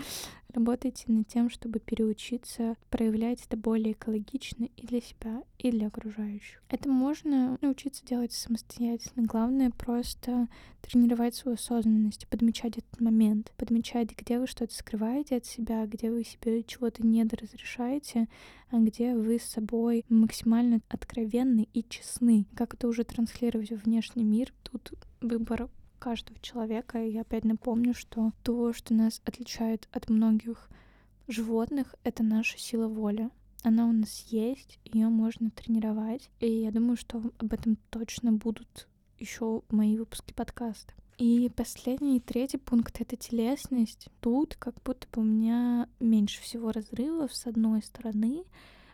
Работайте 0.54 1.04
над 1.12 1.28
тем, 1.28 1.50
чтобы 1.50 1.78
переучиться 1.78 2.76
проявлять 2.88 3.44
это 3.44 3.56
более 3.56 3.92
экологично 3.92 4.68
и 4.76 4.86
для 4.86 5.02
себя, 5.02 5.42
и 5.58 5.70
для 5.70 5.88
окружающих. 5.88 6.62
Это 6.70 6.88
можно 6.88 7.58
научиться 7.60 8.04
делать 8.06 8.32
самостоятельно. 8.32 9.26
Главное 9.26 9.70
просто 9.70 10.48
тренировать 10.80 11.34
свою 11.34 11.56
осознанность, 11.56 12.26
подмечать 12.28 12.78
этот 12.78 12.98
момент, 12.98 13.52
подмечать, 13.58 14.16
где 14.16 14.38
вы 14.38 14.46
что-то 14.46 14.74
скрываете 14.74 15.36
от 15.36 15.44
себя, 15.44 15.84
где 15.84 16.10
вы 16.10 16.24
себе 16.24 16.62
чего-то 16.62 17.06
недоразрешаете, 17.06 18.26
а 18.70 18.78
где 18.78 19.14
вы 19.14 19.38
с 19.38 19.44
собой 19.44 20.06
максимально 20.08 20.80
откровенны 20.88 21.68
и 21.74 21.84
честны. 21.86 22.46
Как 22.54 22.72
это 22.72 22.88
уже 22.88 23.04
транслировать 23.04 23.70
в 23.70 23.84
внешний 23.84 24.24
мир, 24.24 24.54
тут 24.62 24.92
выбор 25.20 25.68
каждого 25.98 26.38
человека. 26.40 27.02
И 27.02 27.10
я 27.10 27.22
опять 27.22 27.44
напомню, 27.44 27.94
что 27.94 28.32
то, 28.42 28.72
что 28.72 28.94
нас 28.94 29.20
отличает 29.24 29.88
от 29.92 30.08
многих 30.08 30.68
животных, 31.26 31.94
это 32.04 32.22
наша 32.22 32.58
сила 32.58 32.88
воли. 32.88 33.30
Она 33.62 33.86
у 33.86 33.92
нас 33.92 34.24
есть, 34.28 34.78
ее 34.84 35.08
можно 35.08 35.50
тренировать. 35.50 36.30
И 36.40 36.48
я 36.48 36.70
думаю, 36.70 36.96
что 36.96 37.22
об 37.38 37.52
этом 37.52 37.76
точно 37.90 38.32
будут 38.32 38.88
еще 39.18 39.62
мои 39.70 39.96
выпуски 39.96 40.32
подкаста. 40.32 40.92
И 41.18 41.50
последний, 41.54 42.20
третий 42.20 42.58
пункт— 42.58 43.00
это 43.00 43.16
телесность. 43.16 44.06
Тут 44.20 44.54
как 44.54 44.80
будто 44.84 45.08
бы 45.12 45.22
у 45.22 45.24
меня 45.24 45.88
меньше 45.98 46.40
всего 46.40 46.70
разрывов 46.70 47.34
с 47.34 47.46
одной 47.48 47.82
стороны, 47.82 48.44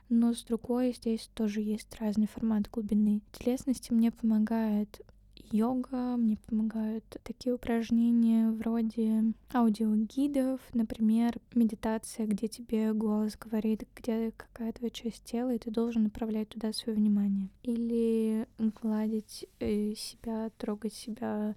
но 0.08 0.32
с 0.32 0.42
другой 0.44 0.94
здесь 0.94 1.28
тоже 1.34 1.60
есть 1.60 1.94
разный 2.00 2.26
формат 2.26 2.70
глубины. 2.70 3.20
Телесности 3.32 3.92
мне 3.92 4.10
помогает 4.10 5.02
йога, 5.50 6.16
мне 6.16 6.36
помогают 6.36 7.04
такие 7.22 7.54
упражнения 7.54 8.50
вроде 8.50 9.32
аудиогидов, 9.52 10.60
например, 10.72 11.38
медитация, 11.54 12.26
где 12.26 12.48
тебе 12.48 12.92
голос 12.92 13.36
говорит, 13.36 13.84
где 13.96 14.32
какая 14.36 14.72
твоя 14.72 14.90
часть 14.90 15.24
тела, 15.24 15.54
и 15.54 15.58
ты 15.58 15.70
должен 15.70 16.04
направлять 16.04 16.48
туда 16.48 16.72
свое 16.72 16.96
внимание. 16.96 17.48
Или 17.62 18.46
гладить 18.58 19.46
э, 19.60 19.94
себя, 19.94 20.50
трогать 20.58 20.94
себя, 20.94 21.54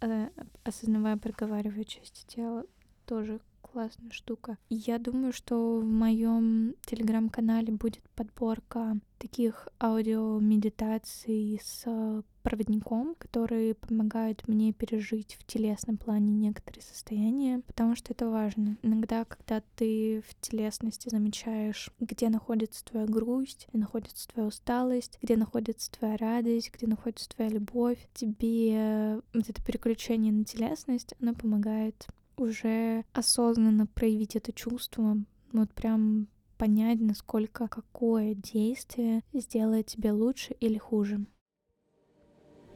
э, 0.00 0.28
осознавая, 0.64 1.16
проговаривая 1.16 1.84
части 1.84 2.26
тела, 2.26 2.64
тоже 3.06 3.40
классная 3.72 4.10
штука. 4.10 4.58
Я 4.68 4.98
думаю, 4.98 5.32
что 5.32 5.78
в 5.78 5.84
моем 5.84 6.74
телеграм-канале 6.86 7.72
будет 7.72 8.02
подборка 8.14 8.98
таких 9.18 9.68
аудиомедитаций 9.78 11.60
с 11.62 12.22
проводником, 12.42 13.14
который 13.18 13.74
помогает 13.74 14.48
мне 14.48 14.72
пережить 14.72 15.36
в 15.38 15.44
телесном 15.44 15.98
плане 15.98 16.32
некоторые 16.32 16.82
состояния, 16.82 17.60
потому 17.66 17.94
что 17.96 18.12
это 18.12 18.30
важно. 18.30 18.78
Иногда, 18.82 19.26
когда 19.26 19.62
ты 19.76 20.22
в 20.26 20.40
телесности 20.40 21.10
замечаешь, 21.10 21.90
где 22.00 22.30
находится 22.30 22.84
твоя 22.84 23.06
грусть, 23.06 23.68
где 23.68 23.78
находится 23.78 24.26
твоя 24.28 24.48
усталость, 24.48 25.18
где 25.22 25.36
находится 25.36 25.92
твоя 25.92 26.16
радость, 26.16 26.72
где 26.72 26.86
находится 26.86 27.28
твоя 27.28 27.50
любовь, 27.50 27.98
тебе 28.14 29.20
вот 29.34 29.48
это 29.48 29.62
переключение 29.62 30.32
на 30.32 30.44
телесность, 30.44 31.14
оно 31.20 31.34
помогает 31.34 32.06
уже 32.40 33.04
осознанно 33.12 33.86
проявить 33.86 34.36
это 34.36 34.52
чувство, 34.52 35.16
вот 35.52 35.72
прям 35.72 36.28
понять, 36.56 37.00
насколько 37.00 37.68
какое 37.68 38.34
действие 38.34 39.22
сделает 39.32 39.86
тебе 39.86 40.12
лучше 40.12 40.54
или 40.60 40.78
хуже. 40.78 41.26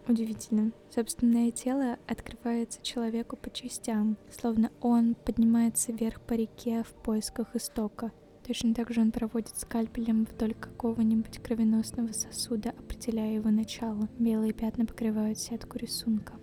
Удивительно. 0.07 0.73
Собственное 0.91 1.51
тело 1.51 1.99
открывается 2.07 2.83
человеку 2.83 3.37
по 3.37 3.51
частям, 3.51 4.19
словно 4.31 4.71
он 4.81 5.15
поднимается 5.15 5.93
вверх 5.93 6.21
по 6.21 6.35
реке 6.35 6.83
в 6.83 6.93
поисках 7.03 7.57
истока. 7.57 8.13
Точно 8.47 8.75
так 8.75 8.91
же 8.91 9.01
он 9.01 9.13
проводит 9.13 9.57
скальпелем 9.57 10.25
вдоль 10.25 10.53
какого-нибудь 10.55 11.39
кровеносного 11.39 12.13
сосуда, 12.13 12.71
определяя 12.71 13.33
его 13.33 13.51
начало. 13.51 14.11
Белые 14.19 14.53
пятна 14.53 14.85
покрывают 14.85 15.39
сетку 15.39 15.79
рисунка. 15.79 16.35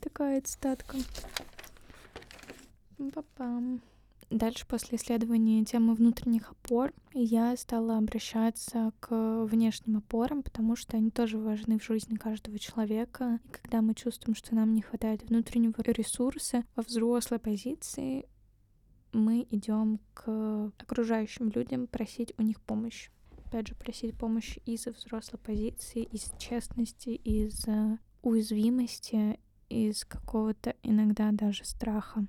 Такая 0.00 0.40
цитатка. 0.40 0.96
Папам. 3.12 3.82
Дальше, 4.30 4.66
после 4.66 4.96
исследования 4.96 5.64
темы 5.64 5.94
внутренних 5.94 6.50
опор, 6.50 6.92
я 7.12 7.56
стала 7.56 7.98
обращаться 7.98 8.92
к 9.00 9.44
внешним 9.44 9.98
опорам, 9.98 10.42
потому 10.42 10.76
что 10.76 10.96
они 10.96 11.10
тоже 11.10 11.38
важны 11.38 11.78
в 11.78 11.84
жизни 11.84 12.16
каждого 12.16 12.58
человека. 12.58 13.38
И 13.44 13.48
когда 13.48 13.82
мы 13.82 13.94
чувствуем, 13.94 14.34
что 14.34 14.54
нам 14.54 14.74
не 14.74 14.82
хватает 14.82 15.22
внутреннего 15.28 15.80
ресурса 15.82 16.64
во 16.74 16.82
взрослой 16.82 17.38
позиции, 17.38 18.26
мы 19.12 19.46
идем 19.50 20.00
к 20.14 20.72
окружающим 20.78 21.50
людям 21.50 21.86
просить 21.86 22.32
у 22.38 22.42
них 22.42 22.60
помощь. 22.60 23.10
Опять 23.46 23.68
же, 23.68 23.74
просить 23.74 24.16
помощь 24.18 24.58
из 24.64 24.86
взрослой 24.86 25.38
позиции, 25.38 26.02
из 26.02 26.32
честности, 26.38 27.10
из 27.10 27.66
уязвимости, 28.22 29.38
из 29.68 30.04
какого-то 30.04 30.74
иногда 30.82 31.30
даже 31.30 31.64
страха. 31.64 32.26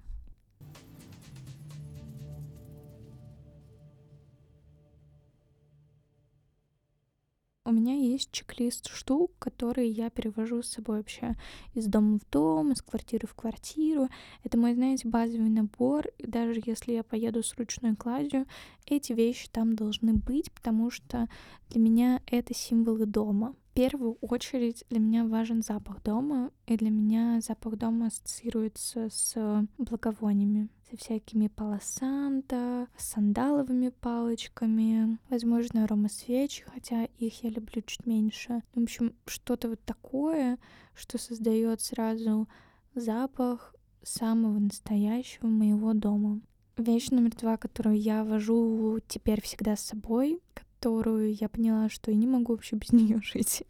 Есть 8.16 8.32
чек-лист 8.32 8.90
штук, 8.90 9.32
которые 9.40 9.90
я 9.90 10.10
перевожу 10.10 10.64
с 10.64 10.70
собой 10.70 10.98
вообще 10.98 11.36
из 11.74 11.86
дома 11.88 12.20
в 12.20 12.30
дом, 12.32 12.72
из 12.72 12.82
квартиры 12.82 13.28
в 13.28 13.36
квартиру. 13.36 14.10
Это 14.44 14.58
мой, 14.58 14.74
знаете, 14.74 15.08
базовый 15.08 15.50
набор. 15.50 16.08
И 16.18 16.28
даже 16.28 16.62
если 16.66 16.94
я 16.94 17.04
поеду 17.04 17.44
с 17.44 17.54
ручной 17.56 17.96
кладью, 17.96 18.46
эти 18.86 19.14
вещи 19.14 19.48
там 19.52 19.76
должны 19.76 20.14
быть, 20.14 20.52
потому 20.52 20.90
что 20.90 21.28
для 21.70 21.80
меня 21.80 22.22
это 22.26 22.54
символы 22.54 23.06
дома. 23.06 23.56
Первую 23.76 24.14
очередь 24.22 24.86
для 24.90 25.00
меня 25.00 25.26
важен 25.26 25.62
запах 25.62 26.02
дома, 26.02 26.52
и 26.66 26.78
для 26.78 26.90
меня 26.90 27.42
запах 27.42 27.76
дома 27.76 28.08
ассоциируется 28.08 29.10
с 29.12 29.68
благовониями, 29.78 30.70
со 30.90 30.96
всякими 30.96 31.50
полосанта, 31.50 32.88
сандаловыми 32.98 33.90
палочками, 33.90 35.20
возможно, 35.30 35.84
арома 35.84 36.08
свечи, 36.08 36.64
хотя 36.64 37.04
их 37.18 37.44
я 37.44 37.50
люблю 37.50 37.82
чуть 37.86 38.06
меньше. 38.06 38.64
В 38.74 38.82
общем, 38.82 39.14
что-то 39.26 39.68
вот 39.68 39.82
такое, 39.84 40.58
что 40.94 41.18
создает 41.18 41.82
сразу 41.82 42.48
запах 42.96 43.76
самого 44.04 44.58
настоящего 44.58 45.48
моего 45.48 45.94
дома. 45.94 46.40
Вещь 46.78 47.10
номер 47.10 47.36
два, 47.36 47.58
которую 47.58 48.00
я 48.00 48.24
вожу 48.24 49.00
теперь 49.08 49.42
всегда 49.42 49.76
с 49.76 49.82
собой, 49.82 50.40
которую 50.86 51.34
я 51.34 51.50
поняла, 51.50 51.90
что 51.90 52.12
я 52.12 52.18
не 52.18 52.28
могу 52.28 52.54
вообще 52.54 52.76
без 52.76 52.92
нее 52.92 53.20
жить 53.24 53.64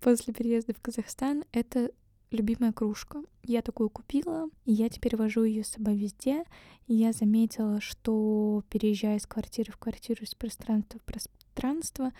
после 0.00 0.34
переезда 0.34 0.74
в 0.74 0.80
Казахстан, 0.80 1.44
это 1.52 1.92
любимая 2.32 2.72
кружка. 2.72 3.22
Я 3.44 3.62
такую 3.62 3.88
купила, 3.88 4.48
и 4.64 4.72
я 4.72 4.88
теперь 4.88 5.14
вожу 5.14 5.44
ее 5.44 5.62
с 5.62 5.68
собой 5.68 5.96
везде. 5.96 6.42
И 6.88 6.94
я 6.94 7.12
заметила, 7.12 7.80
что 7.80 8.64
переезжая 8.68 9.18
из 9.18 9.28
квартиры 9.28 9.72
в 9.72 9.76
квартиру, 9.76 10.24
из 10.24 10.34
пространства 10.34 10.98
в 10.98 11.04
пространство, 11.04 12.10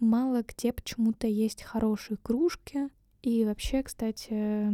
мало 0.00 0.42
где 0.42 0.72
почему-то 0.72 1.28
есть 1.28 1.62
хорошие 1.62 2.16
кружки. 2.16 2.88
И 3.22 3.44
вообще, 3.44 3.84
кстати, 3.84 4.72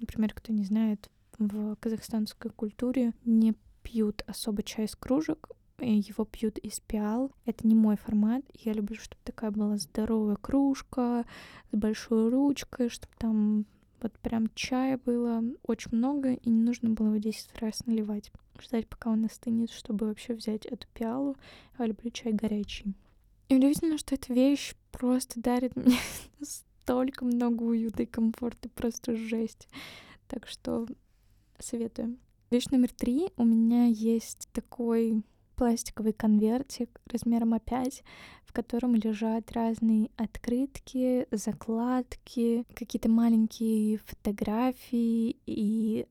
например, 0.00 0.32
кто 0.32 0.54
не 0.54 0.64
знает, 0.64 1.10
в 1.38 1.76
казахстанской 1.76 2.50
культуре 2.52 3.12
не 3.26 3.54
пьют 3.82 4.22
особо 4.26 4.62
чай 4.62 4.86
из 4.86 4.96
кружек, 4.96 5.50
его 5.78 6.24
пьют 6.24 6.58
из 6.58 6.80
пиал. 6.80 7.32
Это 7.44 7.66
не 7.66 7.74
мой 7.74 7.96
формат. 7.96 8.42
Я 8.54 8.72
люблю, 8.72 8.96
чтобы 8.96 9.20
такая 9.24 9.50
была 9.50 9.76
здоровая 9.76 10.36
кружка 10.36 11.24
с 11.72 11.76
большой 11.76 12.28
ручкой, 12.30 12.88
чтобы 12.88 13.12
там 13.18 13.66
вот 14.00 14.12
прям 14.20 14.48
чая 14.54 15.00
было 15.04 15.42
очень 15.62 15.96
много, 15.96 16.34
и 16.34 16.50
не 16.50 16.60
нужно 16.60 16.90
было 16.90 17.08
его 17.08 17.16
10 17.16 17.58
раз 17.58 17.84
наливать. 17.86 18.30
Ждать, 18.60 18.88
пока 18.88 19.10
он 19.10 19.24
остынет, 19.24 19.70
чтобы 19.70 20.06
вообще 20.06 20.34
взять 20.34 20.66
эту 20.66 20.86
пиалу. 20.94 21.36
Я 21.78 21.86
люблю 21.86 22.10
чай 22.10 22.32
горячий. 22.32 22.94
И 23.48 23.56
удивительно, 23.56 23.98
что 23.98 24.14
эта 24.14 24.32
вещь 24.32 24.74
просто 24.92 25.40
дарит 25.40 25.76
мне 25.76 25.96
столько 26.40 27.24
много 27.24 27.62
уюта 27.62 28.02
и 28.02 28.06
комфорта, 28.06 28.68
просто 28.68 29.16
жесть. 29.16 29.68
Так 30.28 30.46
что 30.46 30.86
советую. 31.58 32.18
Вещь 32.50 32.66
номер 32.70 32.92
три. 32.92 33.30
У 33.36 33.44
меня 33.44 33.86
есть 33.86 34.48
такой 34.52 35.22
пластиковый 35.56 36.12
конвертик 36.12 37.00
размером 37.06 37.54
А5, 37.54 38.02
в 38.44 38.52
котором 38.52 38.94
лежат 38.94 39.50
разные 39.52 40.10
открытки, 40.16 41.26
закладки, 41.30 42.64
какие-то 42.74 43.08
маленькие 43.08 43.98
фотографии 43.98 45.36
и 45.46 46.06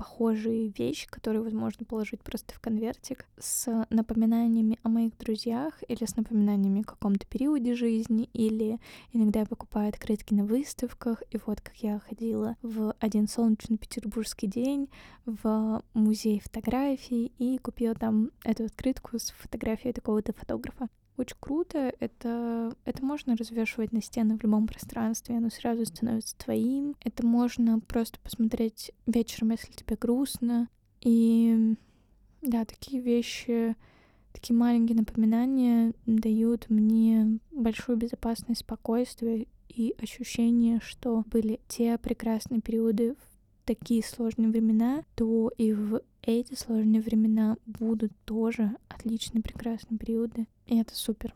похожие 0.00 0.72
вещи, 0.78 1.06
которые 1.06 1.42
возможно 1.42 1.84
положить 1.84 2.22
просто 2.22 2.54
в 2.54 2.58
конвертик 2.58 3.26
с 3.38 3.86
напоминаниями 3.90 4.78
о 4.82 4.88
моих 4.88 5.14
друзьях 5.18 5.74
или 5.88 6.06
с 6.06 6.16
напоминаниями 6.16 6.80
о 6.80 6.84
каком-то 6.84 7.26
периоде 7.26 7.74
жизни, 7.74 8.30
или 8.32 8.78
иногда 9.12 9.40
я 9.40 9.46
покупаю 9.46 9.90
открытки 9.90 10.32
на 10.32 10.46
выставках, 10.46 11.22
и 11.30 11.38
вот 11.44 11.60
как 11.60 11.76
я 11.82 11.98
ходила 11.98 12.56
в 12.62 12.94
один 12.98 13.28
солнечный 13.28 13.76
петербургский 13.76 14.46
день 14.46 14.88
в 15.26 15.82
музей 15.92 16.40
фотографий 16.40 17.30
и 17.36 17.58
купила 17.58 17.94
там 17.94 18.30
эту 18.42 18.64
открытку 18.64 19.18
с 19.18 19.32
фотографией 19.32 19.92
такого-то 19.92 20.32
фотографа 20.32 20.88
очень 21.20 21.36
круто. 21.40 21.92
Это, 22.00 22.74
это 22.84 23.04
можно 23.04 23.36
развешивать 23.36 23.92
на 23.92 24.02
стены 24.02 24.36
в 24.36 24.42
любом 24.42 24.66
пространстве, 24.66 25.36
оно 25.36 25.50
сразу 25.50 25.84
становится 25.86 26.36
твоим. 26.36 26.96
Это 27.04 27.24
можно 27.24 27.80
просто 27.80 28.18
посмотреть 28.20 28.92
вечером, 29.06 29.50
если 29.50 29.72
тебе 29.72 29.96
грустно. 29.96 30.68
И 31.00 31.76
да, 32.42 32.64
такие 32.64 33.02
вещи, 33.02 33.76
такие 34.32 34.56
маленькие 34.56 34.96
напоминания 34.96 35.92
дают 36.06 36.68
мне 36.68 37.38
большую 37.52 37.98
безопасность, 37.98 38.60
спокойствие 38.60 39.46
и 39.68 39.94
ощущение, 40.02 40.80
что 40.82 41.24
были 41.26 41.60
те 41.68 41.96
прекрасные 41.98 42.60
периоды 42.60 43.14
такие 43.64 44.02
сложные 44.02 44.48
времена, 44.48 45.04
то 45.14 45.50
и 45.56 45.72
в 45.72 46.02
эти 46.22 46.54
сложные 46.54 47.00
времена 47.00 47.56
будут 47.66 48.12
тоже 48.24 48.76
отличные, 48.88 49.42
прекрасные 49.42 49.98
периоды. 49.98 50.46
И 50.66 50.78
это 50.78 50.94
супер. 50.94 51.34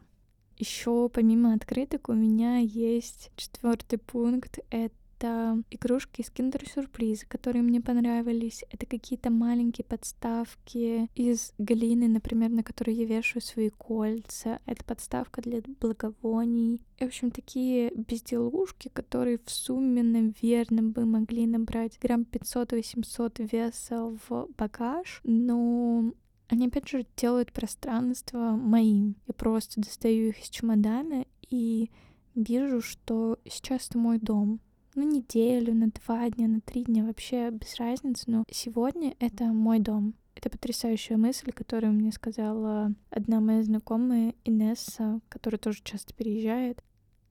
Еще 0.57 1.09
помимо 1.09 1.55
открыток 1.55 2.09
у 2.09 2.13
меня 2.13 2.59
есть 2.59 3.31
четвертый 3.37 3.99
пункт. 3.99 4.61
Это 4.71 4.95
это 5.17 5.63
игрушки 5.71 6.21
из 6.21 6.31
киндер-сюрприза, 6.31 7.27
которые 7.27 7.63
мне 7.63 7.81
понравились. 7.81 8.65
Это 8.71 8.87
какие-то 8.87 9.31
маленькие 9.31 9.85
подставки 9.85 11.09
из 11.15 11.53
глины, 11.59 12.09
например, 12.09 12.51
на 12.51 12.63
которые 12.63 12.97
я 12.97 13.05
вешаю 13.05 13.43
свои 13.43 13.71
кольца. 13.71 14.61
Это 14.67 14.85
подставка 14.85 15.43
для 15.43 15.63
благовоний. 15.81 16.83
И, 16.99 17.05
в 17.05 17.09
общем, 17.09 17.31
такие 17.31 17.93
безделушки, 17.95 18.89
которые 18.89 19.39
в 19.45 19.51
сумме, 19.51 20.03
наверное, 20.03 20.85
бы 20.85 21.05
могли 21.05 21.47
набрать 21.47 21.99
грамм 22.01 22.23
500-800 22.23 23.49
веса 23.51 24.17
в 24.29 24.49
багаж, 24.57 25.21
но 25.25 26.13
они, 26.49 26.67
опять 26.67 26.89
же, 26.89 27.07
делают 27.17 27.53
пространство 27.53 28.51
моим. 28.51 29.17
Я 29.27 29.35
просто 29.35 29.81
достаю 29.81 30.29
их 30.29 30.41
из 30.41 30.49
чемодана 30.49 31.25
и 31.51 31.91
вижу, 32.35 32.81
что 32.81 33.39
сейчас 33.45 33.89
это 33.89 33.99
мой 33.99 34.19
дом 34.19 34.61
на 34.95 35.03
неделю, 35.03 35.75
на 35.75 35.89
два 35.89 36.29
дня, 36.31 36.49
на 36.49 36.61
три 36.61 36.85
дня, 36.85 37.05
вообще 37.05 37.51
без 37.51 37.77
разницы, 37.77 38.25
но 38.27 38.45
сегодня 38.51 39.15
это 39.19 39.45
мой 39.45 39.79
дом. 39.79 40.15
Это 40.35 40.51
потрясающая 40.51 41.17
мысль, 41.17 41.53
которую 41.53 41.93
мне 41.93 42.13
сказала 42.13 42.93
одна 43.11 43.41
моя 43.41 43.63
знакомая 43.63 44.35
Инесса, 44.45 45.21
которая 45.29 45.59
тоже 45.59 45.81
часто 45.85 46.13
переезжает. 46.13 46.83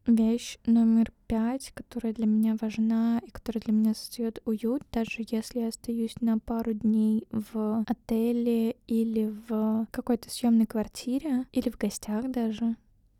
Вещь 0.05 0.57
номер 0.65 1.13
пять, 1.27 1.71
которая 1.73 2.13
для 2.13 2.25
меня 2.25 2.57
важна 2.59 3.21
и 3.25 3.31
которая 3.31 3.61
для 3.61 3.73
меня 3.73 3.93
создает 3.93 4.41
уют, 4.43 4.83
даже 4.91 5.23
если 5.29 5.61
я 5.61 5.69
остаюсь 5.69 6.15
на 6.19 6.39
пару 6.39 6.73
дней 6.73 7.25
в 7.31 7.85
отеле 7.87 8.75
или 8.87 9.33
в 9.47 9.87
какой-то 9.91 10.29
съемной 10.29 10.65
квартире 10.65 11.45
или 11.53 11.69
в 11.69 11.77
гостях 11.77 12.29
даже, 12.29 12.75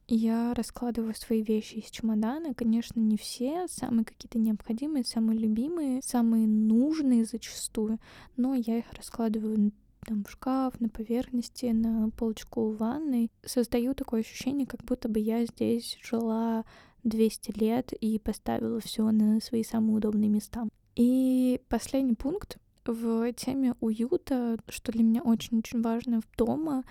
я 0.08 0.54
раскладываю 0.54 1.16
свои 1.16 1.42
вещи 1.42 1.76
из 1.76 1.90
чемодана. 1.90 2.54
Конечно, 2.54 3.00
не 3.00 3.18
все, 3.18 3.68
самые 3.70 4.06
какие-то 4.06 4.40
необходимые, 4.40 5.06
самые 5.06 5.40
любимые, 5.40 6.02
самые 6.04 6.48
нужные 6.48 7.26
зачастую, 7.26 8.00
но 8.36 8.54
я 8.54 8.80
их 8.80 8.86
раскладываю 8.94 9.72
там 10.06 10.24
в 10.26 10.32
шкаф, 10.32 10.80
на 10.80 10.90
поверхности, 10.90 11.68
на 11.68 12.10
полочку 12.10 12.62
у 12.62 12.72
ванной. 12.72 13.32
Создаю 13.46 13.94
такое 13.94 14.22
ощущение, 14.22 14.68
как 14.68 14.84
будто 14.84 15.08
бы 15.08 15.20
я 15.20 15.46
здесь 15.46 15.98
жила 16.04 16.66
200 17.04 17.60
лет 17.60 17.94
и 17.94 18.20
поставила 18.20 18.80
все 18.80 19.10
на 19.12 19.40
свои 19.40 19.64
самые 19.64 19.98
удобные 19.98 20.30
места. 20.30 20.68
И 20.96 21.62
последний 21.70 22.16
пункт 22.16 22.58
в 22.86 23.32
теме 23.34 23.76
уюта, 23.80 24.58
что 24.68 24.92
для 24.92 25.04
меня 25.04 25.22
очень-очень 25.22 25.82
важно 25.82 26.22
в 26.22 26.38
дома, 26.38 26.84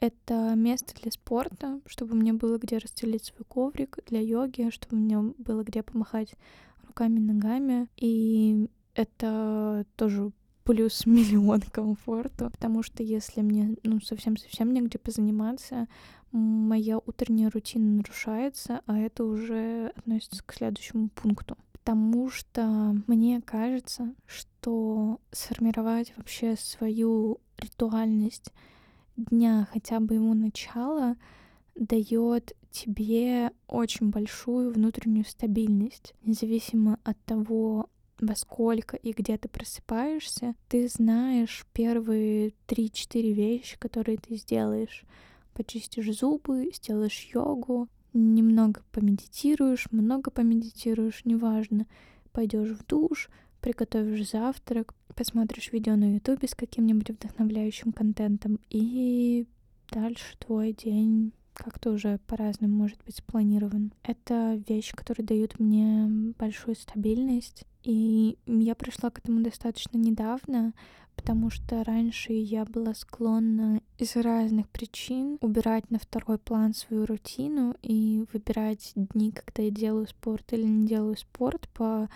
это 0.00 0.54
место 0.54 0.94
для 1.00 1.10
спорта, 1.10 1.80
чтобы 1.86 2.14
мне 2.14 2.32
было 2.32 2.58
где 2.58 2.78
расстелить 2.78 3.24
свой 3.24 3.44
коврик 3.46 3.98
для 4.06 4.20
йоги, 4.20 4.70
чтобы 4.70 4.96
мне 4.96 5.18
было 5.38 5.62
где 5.64 5.82
помахать 5.82 6.34
руками, 6.86 7.18
ногами. 7.18 7.88
И 7.96 8.68
это 8.94 9.84
тоже 9.96 10.32
плюс 10.64 11.06
миллион 11.06 11.62
комфорту, 11.62 12.50
потому 12.50 12.82
что 12.82 13.02
если 13.02 13.40
мне 13.40 13.76
ну 13.82 14.00
совсем-совсем 14.00 14.72
негде 14.72 14.98
позаниматься, 14.98 15.88
моя 16.30 16.98
утренняя 16.98 17.50
рутина 17.50 17.96
нарушается, 17.96 18.82
а 18.86 18.98
это 18.98 19.24
уже 19.24 19.92
относится 19.96 20.42
к 20.44 20.52
следующему 20.52 21.08
пункту. 21.08 21.56
Потому 21.72 22.28
что 22.28 22.94
мне 23.06 23.40
кажется, 23.40 24.14
что 24.26 25.20
сформировать 25.32 26.12
вообще 26.16 26.54
свою 26.56 27.40
ритуальность 27.56 28.52
дня, 29.18 29.68
хотя 29.72 30.00
бы 30.00 30.14
ему 30.14 30.34
начало, 30.34 31.16
дает 31.74 32.56
тебе 32.70 33.52
очень 33.66 34.10
большую 34.10 34.72
внутреннюю 34.72 35.24
стабильность. 35.24 36.14
Независимо 36.22 36.98
от 37.04 37.18
того, 37.24 37.88
во 38.20 38.34
сколько 38.34 38.96
и 38.96 39.12
где 39.12 39.36
ты 39.36 39.48
просыпаешься, 39.48 40.54
ты 40.68 40.88
знаешь 40.88 41.66
первые 41.72 42.52
3-4 42.66 43.32
вещи, 43.32 43.78
которые 43.78 44.18
ты 44.18 44.36
сделаешь. 44.36 45.04
Почистишь 45.54 46.18
зубы, 46.18 46.70
сделаешь 46.74 47.28
йогу, 47.32 47.88
немного 48.12 48.82
помедитируешь, 48.92 49.86
много 49.90 50.30
помедитируешь, 50.30 51.24
неважно. 51.24 51.86
Пойдешь 52.32 52.70
в 52.70 52.86
душ, 52.86 53.30
приготовишь 53.68 54.30
завтрак, 54.30 54.94
посмотришь 55.14 55.72
видео 55.72 55.94
на 55.94 56.14
ютубе 56.14 56.48
с 56.48 56.54
каким-нибудь 56.54 57.10
вдохновляющим 57.10 57.92
контентом, 57.92 58.58
и 58.70 59.46
дальше 59.90 60.38
твой 60.38 60.72
день 60.72 61.32
как-то 61.52 61.90
уже 61.90 62.18
по-разному 62.26 62.74
может 62.74 62.98
быть 63.04 63.16
спланирован. 63.16 63.92
Это 64.02 64.58
вещи, 64.66 64.96
которые 64.96 65.26
дают 65.26 65.60
мне 65.60 66.32
большую 66.38 66.76
стабильность, 66.76 67.64
и 67.82 68.38
я 68.46 68.74
пришла 68.74 69.10
к 69.10 69.18
этому 69.18 69.42
достаточно 69.42 69.98
недавно, 69.98 70.72
потому 71.14 71.50
что 71.50 71.84
раньше 71.84 72.32
я 72.32 72.64
была 72.64 72.94
склонна 72.94 73.82
из 73.98 74.16
разных 74.16 74.66
причин 74.70 75.36
убирать 75.42 75.90
на 75.90 75.98
второй 75.98 76.38
план 76.38 76.72
свою 76.72 77.04
рутину 77.04 77.76
и 77.82 78.24
выбирать 78.32 78.92
дни, 78.94 79.30
когда 79.30 79.64
я 79.64 79.70
делаю 79.70 80.06
спорт 80.06 80.54
или 80.54 80.64
не 80.64 80.86
делаю 80.86 81.18
спорт 81.18 81.68
по 81.74 82.08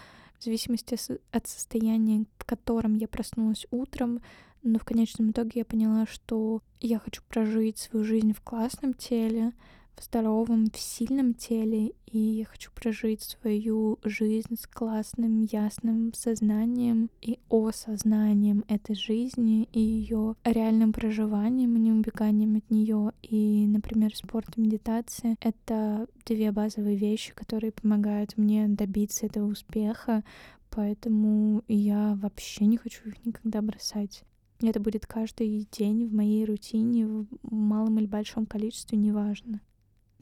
в 0.42 0.44
зависимости 0.44 0.98
от 1.30 1.46
состояния, 1.46 2.24
в 2.36 2.44
котором 2.44 2.96
я 2.96 3.06
проснулась 3.06 3.64
утром, 3.70 4.20
но 4.64 4.80
в 4.80 4.84
конечном 4.84 5.30
итоге 5.30 5.60
я 5.60 5.64
поняла, 5.64 6.04
что 6.06 6.62
я 6.80 6.98
хочу 6.98 7.22
прожить 7.28 7.78
свою 7.78 8.04
жизнь 8.04 8.32
в 8.32 8.40
классном 8.40 8.92
теле, 8.94 9.52
в 9.96 10.04
здоровом, 10.04 10.66
в 10.72 10.78
сильном 10.78 11.34
теле, 11.34 11.92
и 12.06 12.18
я 12.18 12.44
хочу 12.44 12.70
прожить 12.72 13.22
свою 13.22 13.98
жизнь 14.04 14.56
с 14.56 14.66
классным, 14.66 15.42
ясным 15.42 16.12
сознанием 16.14 17.10
и 17.20 17.38
осознанием 17.48 18.64
этой 18.68 18.94
жизни 18.94 19.68
и 19.72 19.80
ее 19.80 20.34
реальным 20.44 20.92
проживанием, 20.92 21.76
не 21.76 21.92
убеганием 21.92 22.56
от 22.56 22.70
нее. 22.70 23.12
И, 23.22 23.66
например, 23.66 24.14
спорт 24.14 24.48
и 24.56 24.60
медитация— 24.60 25.36
это 25.40 26.06
две 26.26 26.52
базовые 26.52 26.96
вещи, 26.96 27.32
которые 27.34 27.72
помогают 27.72 28.36
мне 28.36 28.68
добиться 28.68 29.26
этого 29.26 29.46
успеха, 29.46 30.24
поэтому 30.70 31.62
я 31.68 32.18
вообще 32.20 32.66
не 32.66 32.76
хочу 32.76 33.08
их 33.08 33.24
никогда 33.24 33.62
бросать. 33.62 34.24
Это 34.60 34.78
будет 34.78 35.06
каждый 35.06 35.66
день 35.72 36.06
в 36.06 36.14
моей 36.14 36.44
рутине, 36.44 37.06
в 37.06 37.26
малом 37.42 37.98
или 37.98 38.06
большом 38.06 38.46
количестве, 38.46 38.96
неважно. 38.96 39.60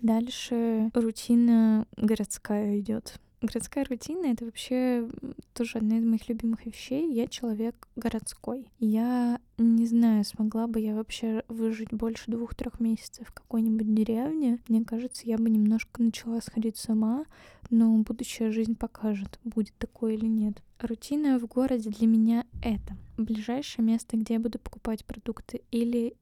Дальше 0.02 0.90
рутина 0.94 1.86
городская 1.96 2.78
идет. 2.78 3.20
Городская 3.42 3.86
рутина— 3.86 4.26
это 4.32 4.44
вообще 4.44 5.08
тоже 5.54 5.78
одна 5.78 5.96
из 5.96 6.04
моих 6.04 6.28
любимых 6.28 6.66
вещей. 6.66 7.10
Я 7.10 7.26
человек 7.26 7.88
городской. 7.96 8.68
Я 8.78 9.40
не 9.56 9.86
знаю, 9.86 10.24
смогла 10.24 10.66
бы 10.66 10.78
я 10.78 10.94
вообще 10.94 11.42
выжить 11.48 11.90
больше 11.90 12.30
двух-трех 12.30 12.80
месяцев 12.80 13.28
в 13.28 13.32
какой-нибудь 13.32 13.94
деревне. 13.94 14.58
Мне 14.68 14.84
кажется, 14.84 15.22
я 15.24 15.38
бы 15.38 15.48
немножко 15.48 16.02
начала 16.02 16.42
сходить 16.42 16.76
сама, 16.76 17.24
но 17.70 17.96
будущая 17.98 18.52
жизнь 18.52 18.76
покажет, 18.76 19.40
будет 19.42 19.74
такое 19.78 20.14
или 20.14 20.26
нет. 20.26 20.62
Рутина 20.78 21.38
в 21.38 21.46
городе 21.46 21.88
для 21.88 22.06
меня— 22.06 22.44
это 22.62 22.94
ближайшее 23.16 23.86
место, 23.86 24.18
где 24.18 24.34
я 24.34 24.40
буду 24.40 24.58
покупать 24.58 25.06
продукты, 25.06 25.62
или 25.70 26.14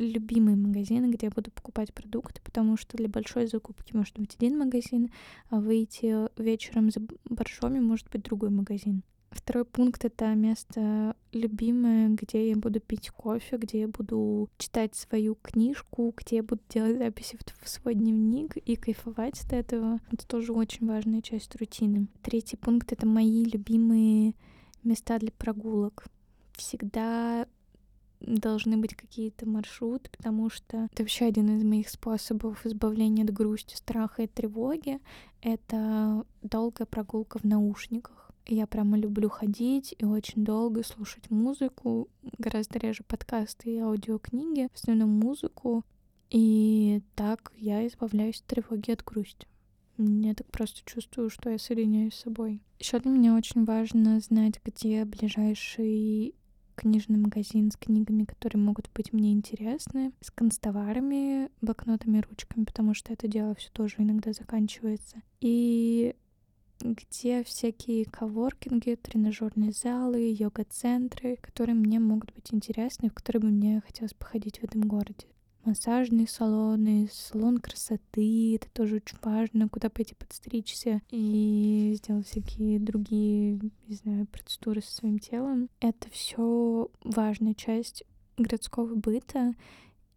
любимые 0.00 0.56
магазины, 0.56 1.12
где 1.12 1.26
я 1.26 1.30
буду 1.30 1.50
покупать 1.50 1.92
продукты, 1.92 2.40
потому 2.42 2.76
что 2.76 2.96
для 2.96 3.08
большой 3.08 3.46
закупки 3.46 3.94
может 3.94 4.18
быть 4.18 4.34
один 4.36 4.58
магазин, 4.58 5.10
а 5.50 5.60
выйти 5.60 6.28
вечером 6.40 6.90
за 6.90 7.00
боржоми 7.28 7.80
может 7.80 8.10
быть 8.10 8.22
другой 8.22 8.50
магазин. 8.50 9.02
Второй 9.30 9.64
пункт— 9.64 10.04
это 10.06 10.34
место 10.34 11.14
любимое, 11.32 12.08
где 12.08 12.48
я 12.48 12.56
буду 12.56 12.80
пить 12.80 13.10
кофе, 13.10 13.58
где 13.58 13.80
я 13.82 13.88
буду 13.88 14.48
читать 14.58 14.96
свою 14.96 15.36
книжку, 15.36 16.12
где 16.16 16.36
я 16.36 16.42
буду 16.42 16.60
делать 16.68 16.98
записи 16.98 17.38
в 17.60 17.68
свой 17.68 17.94
дневник 17.94 18.56
и 18.56 18.74
кайфовать 18.74 19.40
от 19.44 19.52
этого. 19.52 20.00
Это 20.10 20.26
тоже 20.26 20.52
очень 20.52 20.86
важная 20.88 21.22
часть 21.22 21.54
рутины. 21.56 22.08
Третий 22.22 22.56
пункт— 22.56 22.92
это 22.92 23.06
мои 23.06 23.44
любимые 23.44 24.34
места 24.82 25.18
для 25.20 25.30
прогулок. 25.30 26.06
Всегда 26.54 27.46
должны 28.20 28.76
быть 28.76 28.94
какие-то 28.94 29.48
маршруты, 29.48 30.10
потому 30.10 30.50
что 30.50 30.88
это 30.92 31.02
вообще 31.02 31.26
один 31.26 31.56
из 31.56 31.64
моих 31.64 31.88
способов 31.88 32.64
избавления 32.66 33.24
от 33.24 33.32
грусти, 33.32 33.74
страха 33.74 34.22
и 34.22 34.26
тревоги. 34.26 35.00
Это 35.40 36.24
долгая 36.42 36.86
прогулка 36.86 37.38
в 37.38 37.44
наушниках. 37.44 38.30
Я 38.46 38.66
прямо 38.66 38.98
люблю 38.98 39.28
ходить 39.28 39.94
и 39.98 40.04
очень 40.04 40.44
долго 40.44 40.82
слушать 40.82 41.30
музыку, 41.30 42.08
гораздо 42.38 42.78
реже 42.78 43.04
подкасты 43.04 43.70
и 43.70 43.78
аудиокниги, 43.78 44.68
в 44.72 44.76
основном 44.76 45.10
музыку. 45.10 45.84
И 46.30 47.02
так 47.14 47.52
я 47.56 47.86
избавляюсь 47.86 48.40
от 48.40 48.46
тревоги, 48.46 48.90
от 48.90 49.04
грусти. 49.04 49.46
Я 49.98 50.34
так 50.34 50.46
просто 50.50 50.80
чувствую, 50.84 51.28
что 51.28 51.50
я 51.50 51.58
соединяюсь 51.58 52.14
с 52.14 52.20
собой. 52.20 52.62
Еще 52.78 52.98
для 53.00 53.10
меня 53.10 53.34
очень 53.34 53.64
важно 53.64 54.18
знать, 54.20 54.60
где 54.64 55.04
ближайший 55.04 56.34
книжный 56.80 57.18
магазин 57.18 57.70
с 57.70 57.76
книгами, 57.76 58.24
которые 58.24 58.62
могут 58.62 58.90
быть 58.94 59.12
мне 59.12 59.32
интересны, 59.32 60.12
с 60.22 60.30
констоварами, 60.30 61.50
блокнотами, 61.60 62.20
ручками, 62.20 62.64
потому 62.64 62.94
что 62.94 63.12
это 63.12 63.28
дело 63.28 63.54
все 63.54 63.70
тоже 63.72 63.96
иногда 63.98 64.32
заканчивается. 64.32 65.20
И 65.40 66.14
где 66.80 67.44
всякие 67.44 68.06
коворкинги, 68.06 68.94
тренажерные 68.94 69.72
залы, 69.72 70.34
йога-центры, 70.38 71.36
которые 71.36 71.74
мне 71.74 72.00
могут 72.00 72.32
быть 72.32 72.54
интересны, 72.54 73.10
в 73.10 73.14
которые 73.14 73.42
бы 73.42 73.48
мне 73.48 73.82
хотелось 73.84 74.14
походить 74.14 74.60
в 74.60 74.64
этом 74.64 74.80
городе 74.80 75.26
массажные 75.64 76.26
салоны, 76.26 77.08
салон 77.12 77.58
красоты, 77.58 78.56
это 78.56 78.68
тоже 78.70 78.96
очень 78.96 79.18
важно, 79.22 79.68
куда 79.68 79.88
пойти 79.90 80.14
подстричься 80.14 81.02
и 81.10 81.94
сделать 81.96 82.26
всякие 82.26 82.78
другие, 82.78 83.60
не 83.86 83.94
знаю, 83.94 84.26
процедуры 84.26 84.82
со 84.82 84.92
своим 84.92 85.18
телом. 85.18 85.68
Это 85.80 86.08
все 86.10 86.90
важная 87.04 87.54
часть 87.54 88.04
городского 88.36 88.94
быта, 88.94 89.54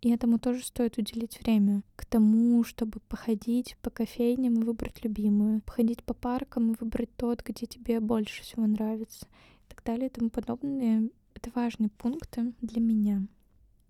и 0.02 0.10
этому 0.10 0.38
тоже 0.38 0.64
стоит 0.64 0.98
уделить 0.98 1.40
время. 1.42 1.82
К 1.96 2.06
тому, 2.06 2.64
чтобы 2.64 3.00
походить 3.08 3.78
по 3.82 3.90
кофейням 3.90 4.56
и 4.56 4.64
выбрать 4.66 5.04
любимую, 5.04 5.62
походить 5.62 6.04
по 6.04 6.14
паркам 6.14 6.72
и 6.72 6.76
выбрать 6.80 7.16
тот, 7.16 7.42
где 7.44 7.66
тебе 7.66 8.00
больше 8.00 8.44
всего 8.44 8.66
нравится, 8.68 9.26
и 9.26 9.70
так 9.70 9.84
далее 9.84 10.08
и 10.08 10.10
тому 10.10 10.30
подобное. 10.30 11.10
Это 11.36 11.52
важные 11.56 11.90
пункты 11.90 12.54
для 12.62 12.82
меня. 12.82 13.26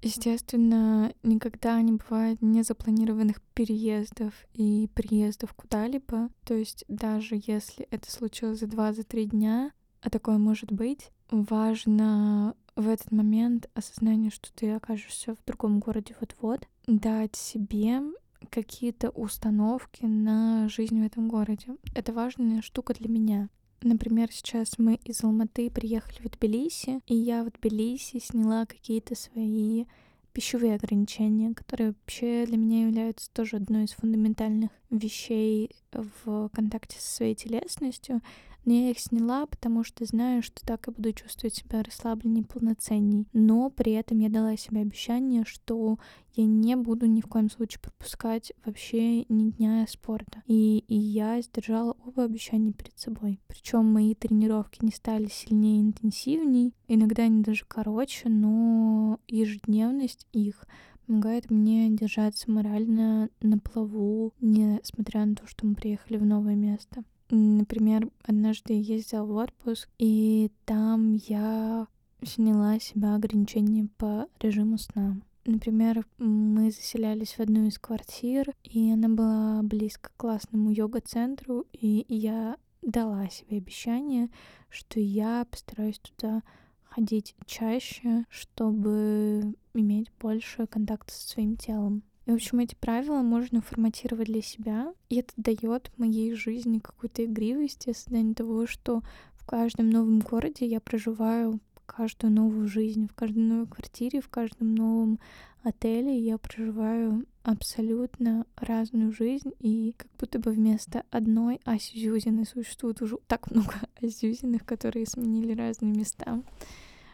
Естественно, 0.03 1.13
никогда 1.23 1.81
не 1.81 1.93
бывает 1.93 2.41
незапланированных 2.41 3.41
переездов 3.53 4.33
и 4.53 4.89
приездов 4.93 5.53
куда-либо. 5.53 6.29
То 6.43 6.53
есть 6.53 6.83
даже 6.89 7.41
если 7.45 7.87
это 7.89 8.11
случилось 8.11 8.59
за 8.59 8.67
два, 8.67 8.91
за 8.91 9.03
три 9.03 9.25
дня, 9.25 9.71
а 10.01 10.09
такое 10.09 10.37
может 10.37 10.73
быть, 10.73 11.11
важно 11.31 12.55
в 12.75 12.89
этот 12.89 13.11
момент 13.11 13.69
осознание, 13.75 14.29
что 14.29 14.51
ты 14.53 14.71
окажешься 14.71 15.35
в 15.35 15.45
другом 15.45 15.79
городе 15.79 16.15
вот-вот, 16.19 16.67
дать 16.85 17.37
себе 17.37 18.01
какие-то 18.49 19.09
установки 19.09 20.03
на 20.03 20.67
жизнь 20.67 21.01
в 21.01 21.05
этом 21.05 21.29
городе. 21.29 21.77
Это 21.95 22.11
важная 22.11 22.61
штука 22.61 22.93
для 22.93 23.07
меня. 23.07 23.49
Например, 23.83 24.29
сейчас 24.31 24.77
мы 24.77 24.95
из 25.03 25.23
Алматы 25.23 25.69
приехали 25.69 26.25
в 26.25 26.31
Тбилиси, 26.31 27.01
и 27.05 27.15
я 27.15 27.43
в 27.43 27.51
Тбилиси 27.51 28.19
сняла 28.19 28.65
какие-то 28.65 29.13
свои 29.15 29.85
пищевые 30.31 30.75
ограничения, 30.75 31.53
которые 31.53 31.89
вообще 31.89 32.45
для 32.45 32.57
меня 32.57 32.87
являются 32.87 33.29
тоже 33.31 33.57
одной 33.57 33.83
из 33.85 33.91
фундаментальных 33.91 34.71
вещей 34.97 35.71
в 35.91 36.49
контакте 36.49 36.99
со 36.99 37.15
своей 37.15 37.35
телесностью. 37.35 38.21
Но 38.65 38.73
я 38.73 38.91
их 38.91 38.99
сняла, 38.99 39.45
потому 39.45 39.83
что 39.83 40.05
знаю, 40.05 40.41
что 40.41 40.65
так 40.65 40.87
я 40.87 40.93
буду 40.93 41.11
чувствовать 41.11 41.55
себя 41.55 41.83
расслабленнее, 41.83 42.45
полноценней. 42.45 43.27
Но 43.33 43.69
при 43.69 43.91
этом 43.91 44.19
я 44.19 44.29
дала 44.29 44.55
себе 44.55 44.81
обещание, 44.81 45.43
что 45.45 45.99
я 46.33 46.45
не 46.45 46.75
буду 46.77 47.05
ни 47.05 47.19
в 47.19 47.27
коем 47.27 47.49
случае 47.49 47.81
пропускать 47.81 48.53
вообще 48.65 49.25
ни 49.25 49.51
дня 49.51 49.85
спорта. 49.89 50.43
И, 50.47 50.79
и 50.87 50.95
я 50.95 51.41
сдержала 51.41 51.97
оба 52.05 52.23
обещания 52.23 52.71
перед 52.71 52.97
собой. 52.97 53.39
Причем 53.47 53.85
мои 53.85 54.15
тренировки 54.15 54.79
не 54.81 54.91
стали 54.91 55.27
сильнее 55.27 55.79
и 55.79 55.81
интенсивнее. 55.81 56.71
Иногда 56.87 57.23
они 57.23 57.43
даже 57.43 57.65
короче, 57.67 58.29
но 58.29 59.19
ежедневность 59.27 60.25
их 60.31 60.65
помогает 61.05 61.49
мне 61.49 61.89
держаться 61.89 62.49
морально 62.51 63.29
на 63.41 63.57
плаву, 63.57 64.33
несмотря 64.41 65.25
на 65.25 65.35
то, 65.35 65.47
что 65.47 65.65
мы 65.65 65.75
приехали 65.75 66.17
в 66.17 66.25
новое 66.25 66.55
место. 66.55 67.03
Например, 67.29 68.09
однажды 68.23 68.73
ездила 68.73 69.25
в 69.25 69.35
отпуск, 69.35 69.89
и 69.97 70.51
там 70.65 71.13
я 71.13 71.87
сняла 72.23 72.79
себя 72.79 73.15
ограничения 73.15 73.87
по 73.97 74.27
режиму 74.39 74.77
сна. 74.77 75.17
Например, 75.45 76.05
мы 76.19 76.71
заселялись 76.71 77.33
в 77.33 77.39
одну 77.41 77.67
из 77.67 77.77
квартир, 77.77 78.53
и 78.63 78.91
она 78.91 79.09
была 79.09 79.61
близко 79.63 80.09
к 80.09 80.17
классному 80.17 80.71
йога-центру, 80.71 81.65
и 81.73 82.05
я 82.07 82.55
дала 82.81 83.27
себе 83.29 83.57
обещание, 83.57 84.29
что 84.69 84.99
я 84.99 85.45
постараюсь 85.49 85.99
туда 85.99 86.43
ходить 86.83 87.35
чаще, 87.45 88.25
чтобы 88.29 89.55
иметь 89.73 90.11
больше 90.19 90.67
контакта 90.67 91.13
со 91.13 91.27
своим 91.29 91.57
телом. 91.57 92.03
И, 92.25 92.31
в 92.31 92.35
общем, 92.35 92.59
эти 92.59 92.75
правила 92.75 93.21
можно 93.21 93.61
форматировать 93.61 94.27
для 94.27 94.41
себя, 94.41 94.93
и 95.09 95.17
это 95.17 95.33
дает 95.35 95.91
моей 95.97 96.33
жизни 96.33 96.79
какую-то 96.79 97.25
игривость 97.25 97.87
и 97.87 97.91
осознание 97.91 98.33
того, 98.33 98.65
что 98.65 99.01
в 99.35 99.45
каждом 99.45 99.89
новом 99.89 100.19
городе 100.19 100.65
я 100.65 100.79
проживаю 100.79 101.59
каждую 101.85 102.31
новую 102.31 102.67
жизнь, 102.67 103.07
в 103.07 103.13
каждой 103.13 103.43
новой 103.43 103.67
квартире, 103.67 104.21
в 104.21 104.29
каждом 104.29 104.73
новом 104.73 105.19
отеле 105.63 106.17
я 106.17 106.37
проживаю 106.37 107.25
абсолютно 107.43 108.45
разную 108.55 109.11
жизнь, 109.11 109.51
и 109.59 109.93
как 109.97 110.09
будто 110.17 110.39
бы 110.39 110.51
вместо 110.51 111.03
одной 111.11 111.59
Аси 111.65 112.45
существует 112.45 113.01
уже 113.01 113.17
так 113.27 113.51
много 113.51 113.73
Асюзиных, 114.01 114.65
которые 114.65 115.05
сменили 115.05 115.53
разные 115.53 115.93
места, 115.93 116.41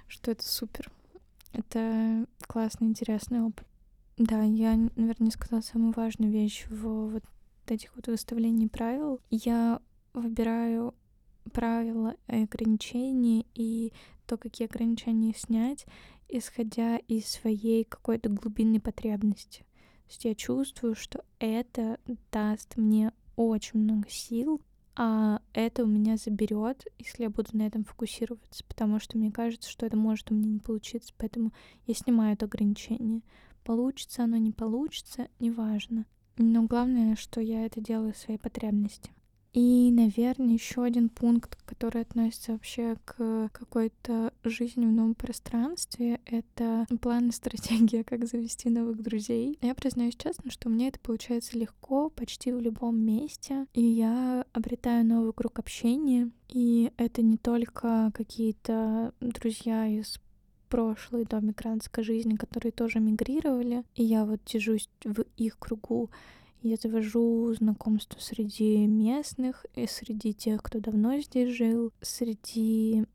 что 0.08 0.32
это 0.32 0.48
супер. 0.48 0.91
Это 1.54 2.26
классный, 2.48 2.88
интересный 2.88 3.42
опыт. 3.42 3.66
Да, 4.18 4.44
я, 4.44 4.76
наверное, 4.96 5.32
сказала 5.32 5.62
самую 5.62 5.94
важную 5.94 6.32
вещь 6.32 6.66
в 6.70 7.12
вот 7.12 7.24
этих 7.68 7.96
вот 7.96 8.08
выставлений 8.08 8.68
правил. 8.68 9.20
Я 9.30 9.82
выбираю 10.14 10.94
правила 11.54 12.16
и 12.28 12.44
ограничения 12.44 13.46
и 13.56 13.94
то, 14.28 14.38
какие 14.38 14.68
ограничения 14.68 15.34
снять, 15.36 15.86
исходя 16.28 16.98
из 16.98 17.26
своей 17.28 17.84
какой-то 17.84 18.30
глубинной 18.30 18.80
потребности. 18.80 19.60
То 19.60 20.10
есть 20.10 20.26
я 20.26 20.36
чувствую, 20.36 20.96
что 20.96 21.24
это 21.40 22.00
даст 22.32 22.78
мне 22.78 23.14
очень 23.36 23.80
много 23.80 24.10
сил, 24.10 24.62
а 25.02 25.40
это 25.54 25.86
у 25.86 25.88
меня 25.88 26.18
заберет, 26.18 26.86
если 26.98 27.24
я 27.24 27.30
буду 27.30 27.52
на 27.54 27.66
этом 27.66 27.86
фокусироваться, 27.86 28.66
потому 28.66 29.00
что 29.00 29.18
мне 29.18 29.32
кажется, 29.32 29.70
что 29.70 29.86
это 29.86 29.96
может 29.96 30.30
у 30.30 30.36
меня 30.36 30.50
не 30.50 30.60
получиться, 30.60 31.14
поэтому 31.18 31.54
я 31.88 31.94
снимаю 31.94 32.34
это 32.34 32.48
ограничение. 32.48 33.22
Получится 33.64 34.26
оно, 34.26 34.36
не 34.36 34.52
получится, 34.52 35.30
неважно. 35.40 36.06
Но 36.36 36.64
главное, 36.64 37.16
что 37.16 37.40
я 37.40 37.66
это 37.66 37.80
делаю 37.80 38.14
своей 38.14 38.40
потребности. 38.40 39.12
И, 39.54 39.92
наверное, 39.92 40.54
еще 40.54 40.84
один 40.84 41.10
пункт, 41.10 41.58
который 41.66 42.04
относится 42.04 42.52
вообще 42.52 42.96
к 43.04 43.50
какой-то 43.52 44.32
жизни 44.44 44.86
в 44.86 44.92
новом 44.92 45.16
пространстве, 45.16 46.20
это 46.26 46.86
план 47.02 47.30
и 47.30 47.32
стратегия, 47.32 48.04
как 48.04 48.28
завести 48.28 48.70
новых 48.70 49.02
друзей. 49.02 49.58
Я 49.62 49.74
признаюсь 49.74 50.16
честно, 50.16 50.52
что 50.52 50.70
мне 50.70 50.90
это 50.90 51.00
получается 51.00 51.58
легко 51.58 52.10
почти 52.10 52.52
в 52.52 52.60
любом 52.60 53.00
месте, 53.00 53.66
и 53.74 53.82
я 53.82 54.46
обретаю 54.54 55.06
новый 55.06 55.34
круг 55.34 55.58
общения, 55.58 56.30
и 56.48 56.92
это 56.98 57.22
не 57.24 57.38
только 57.38 58.12
какие-то 58.14 59.14
друзья 59.20 59.88
из 59.88 60.20
прошлой 60.70 61.26
до 61.26 61.40
мигрантской 61.40 62.04
жизни, 62.04 62.36
которые 62.36 62.72
тоже 62.72 63.00
мигрировали, 63.00 63.84
и 63.96 64.04
я 64.04 64.26
вот 64.26 64.46
тяжусь 64.46 64.88
в 65.04 65.24
их 65.36 65.58
кругу, 65.58 66.12
я 66.62 66.76
завожу 66.76 67.54
знакомства 67.54 68.19
среди 68.19 68.86
местных 68.86 69.65
и 69.76 69.88
среди 69.88 70.34
тех, 70.34 70.62
кто 70.62 70.80
давно 70.80 71.19
здесь 71.19 71.56
жил, 71.56 71.91
среди 72.02 73.06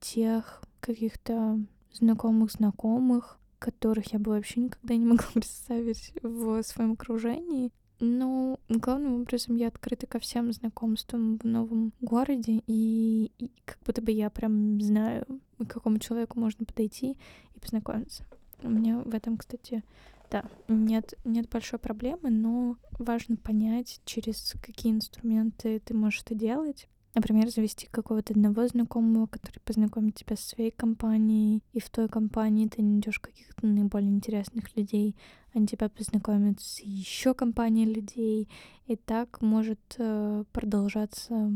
тех 0.00 0.62
каких-то 0.80 1.60
знакомых 1.92 2.52
знакомых, 2.52 3.38
которых 3.58 4.12
я 4.12 4.18
бы 4.18 4.30
вообще 4.30 4.60
никогда 4.60 4.94
не 4.94 5.06
могла 5.06 5.26
представить 5.34 6.12
в 6.22 6.62
своем 6.62 6.92
окружении. 6.92 7.72
Но 8.00 8.60
главным 8.68 9.22
образом 9.22 9.56
я 9.56 9.68
открыта 9.68 10.06
ко 10.06 10.20
всем 10.20 10.52
знакомствам 10.52 11.36
в 11.38 11.44
новом 11.44 11.92
городе, 12.00 12.62
и, 12.68 13.32
и 13.38 13.50
как 13.64 13.78
будто 13.84 14.00
бы 14.00 14.12
я 14.12 14.30
прям 14.30 14.80
знаю, 14.80 15.26
к 15.58 15.66
какому 15.66 15.98
человеку 15.98 16.38
можно 16.38 16.64
подойти 16.64 17.16
и 17.56 17.58
познакомиться. 17.58 18.24
У 18.62 18.68
меня 18.68 18.98
в 18.98 19.12
этом, 19.12 19.36
кстати, 19.36 19.82
да, 20.30 20.44
нет, 20.68 21.14
нет 21.24 21.48
большой 21.48 21.78
проблемы, 21.78 22.30
но 22.30 22.76
важно 22.98 23.36
понять, 23.36 24.00
через 24.04 24.54
какие 24.62 24.92
инструменты 24.92 25.80
ты 25.80 25.94
можешь 25.94 26.22
это 26.22 26.34
делать. 26.34 26.88
Например, 27.14 27.48
завести 27.48 27.88
какого-то 27.90 28.34
одного 28.34 28.66
знакомого, 28.68 29.26
который 29.26 29.60
познакомит 29.64 30.14
тебя 30.14 30.36
со 30.36 30.50
своей 30.50 30.70
компанией, 30.70 31.62
и 31.72 31.80
в 31.80 31.88
той 31.90 32.08
компании 32.08 32.68
ты 32.68 32.82
найдешь 32.82 33.18
каких-то 33.18 33.66
наиболее 33.66 34.10
интересных 34.10 34.76
людей, 34.76 35.16
они 35.54 35.66
тебя 35.66 35.88
познакомят 35.88 36.60
с 36.60 36.80
еще 36.80 37.34
компанией 37.34 37.86
людей, 37.86 38.48
и 38.86 38.96
так 38.96 39.40
может 39.40 39.80
э, 39.98 40.44
продолжаться 40.52 41.52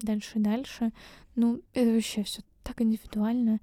дальше 0.00 0.38
и 0.38 0.42
дальше. 0.42 0.92
Ну, 1.36 1.62
это 1.74 1.92
вообще 1.92 2.22
все 2.24 2.42
так 2.62 2.80
индивидуально. 2.80 3.60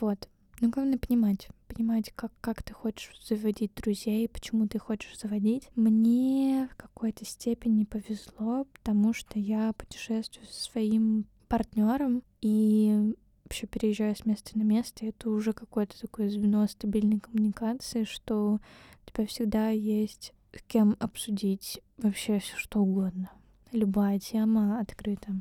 Вот. 0.00 0.28
Но 0.60 0.68
главное 0.68 0.98
понимать, 0.98 1.48
понимать, 1.68 2.12
как, 2.14 2.32
как 2.42 2.62
ты 2.62 2.74
хочешь 2.74 3.18
заводить 3.26 3.74
друзей, 3.74 4.28
почему 4.28 4.68
ты 4.68 4.78
хочешь 4.78 5.18
заводить. 5.18 5.70
Мне 5.74 6.68
в 6.70 6.76
какой-то 6.76 7.24
степени 7.24 7.84
повезло, 7.84 8.66
потому 8.74 9.14
что 9.14 9.38
я 9.38 9.72
путешествую 9.72 10.46
со 10.46 10.62
своим 10.70 11.24
партнером 11.48 12.22
и 12.42 13.14
вообще 13.44 13.66
переезжаю 13.66 14.14
с 14.14 14.26
места 14.26 14.56
на 14.56 14.62
место, 14.62 15.06
это 15.06 15.30
уже 15.30 15.52
какое-то 15.52 15.98
такое 16.00 16.28
звено 16.28 16.66
стабильной 16.68 17.18
коммуникации, 17.18 18.04
что 18.04 18.60
у 19.06 19.10
тебя 19.10 19.26
всегда 19.26 19.70
есть 19.70 20.32
с 20.52 20.62
кем 20.62 20.96
обсудить 21.00 21.80
вообще 21.96 22.38
все 22.38 22.56
что 22.56 22.80
угодно. 22.80 23.30
Любая 23.72 24.18
тема 24.18 24.78
открыта. 24.78 25.32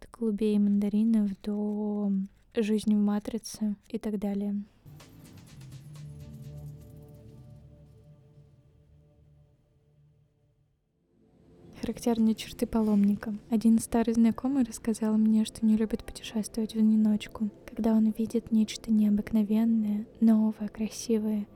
От 0.00 0.10
голубей 0.10 0.56
и 0.56 0.58
мандаринов 0.58 1.30
до 1.42 2.12
жизни 2.62 2.94
в 2.94 2.98
матрице 2.98 3.76
и 3.88 3.98
так 3.98 4.18
далее. 4.18 4.64
Характерные 11.80 12.34
черты 12.34 12.66
паломника. 12.66 13.34
Один 13.50 13.78
старый 13.78 14.14
знакомый 14.14 14.64
рассказал 14.64 15.18
мне, 15.18 15.44
что 15.44 15.66
не 15.66 15.76
любит 15.76 16.02
путешествовать 16.02 16.72
в 16.72 16.78
одиночку. 16.78 17.50
Когда 17.66 17.92
он 17.92 18.10
видит 18.16 18.50
нечто 18.52 18.90
необыкновенное, 18.90 20.06
новое, 20.20 20.68
красивое, 20.68 21.46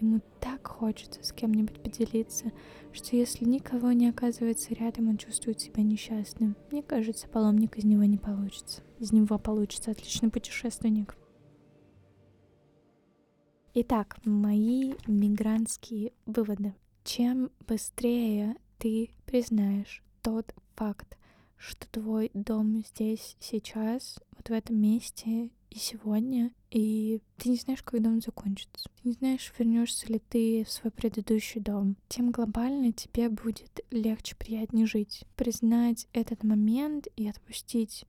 ему 0.00 0.20
так 0.38 0.68
хочется 0.68 1.18
с 1.24 1.32
кем-нибудь 1.32 1.82
поделиться, 1.82 2.52
что 2.92 3.16
если 3.16 3.44
никого 3.44 3.90
не 3.90 4.08
оказывается 4.08 4.72
рядом, 4.74 5.08
он 5.08 5.16
чувствует 5.16 5.60
себя 5.60 5.82
несчастным. 5.82 6.54
Мне 6.70 6.82
кажется, 6.84 7.26
паломник 7.26 7.76
из 7.76 7.82
него 7.82 8.04
не 8.04 8.18
получится. 8.18 8.82
Из 9.02 9.10
него 9.10 9.36
получится 9.36 9.90
отличный 9.90 10.30
путешественник. 10.30 11.16
Итак, 13.74 14.18
мои 14.24 14.94
мигрантские 15.08 16.12
выводы. 16.24 16.72
Чем 17.02 17.50
быстрее 17.66 18.54
ты 18.78 19.10
признаешь 19.26 20.04
тот 20.22 20.54
факт, 20.76 21.18
что 21.56 21.88
твой 21.88 22.30
дом 22.32 22.84
здесь 22.94 23.36
сейчас, 23.40 24.20
вот 24.36 24.50
в 24.50 24.52
этом 24.52 24.76
месте 24.76 25.50
и 25.70 25.78
сегодня, 25.78 26.52
и 26.70 27.20
ты 27.38 27.48
не 27.48 27.56
знаешь, 27.56 27.82
когда 27.82 28.08
он 28.08 28.20
закончится. 28.20 28.88
Ты 29.02 29.08
не 29.08 29.14
знаешь, 29.14 29.52
вернешься 29.58 30.06
ли 30.12 30.20
ты 30.20 30.62
в 30.64 30.70
свой 30.70 30.92
предыдущий 30.92 31.60
дом. 31.60 31.96
Тем 32.08 32.30
глобально 32.30 32.92
тебе 32.92 33.30
будет 33.30 33.80
легче, 33.90 34.36
приятнее 34.36 34.86
жить. 34.86 35.24
Признать 35.34 36.06
этот 36.12 36.44
момент 36.44 37.08
и 37.16 37.28
отпустить 37.28 38.06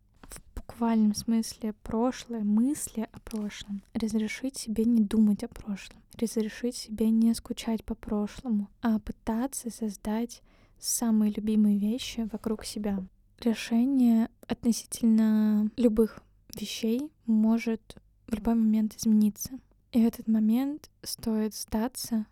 буквальном 0.66 1.14
смысле 1.14 1.74
прошлое, 1.84 2.44
мысли 2.44 3.08
о 3.12 3.20
прошлом. 3.20 3.84
Разрешить 3.94 4.58
себе 4.58 4.86
не 4.86 5.02
думать 5.02 5.44
о 5.44 5.48
прошлом. 5.48 5.98
Разрешить 6.18 6.76
себе 6.76 7.10
не 7.10 7.34
скучать 7.34 7.84
по 7.84 7.96
прошлому, 7.96 8.70
а 8.82 9.00
пытаться 9.00 9.70
создать 9.70 10.42
самые 10.80 11.32
любимые 11.32 11.78
вещи 11.78 12.28
вокруг 12.32 12.66
себя. 12.66 13.04
Решение 13.40 14.30
относительно 14.48 15.70
любых 15.76 16.22
вещей 16.56 17.12
может 17.26 17.98
в 18.28 18.36
любой 18.36 18.56
момент 18.56 18.96
измениться. 18.96 19.60
И 19.92 20.02
в 20.02 20.08
этот 20.08 20.28
момент 20.28 20.90
стоит 21.04 21.54
сдаться, 21.54 22.26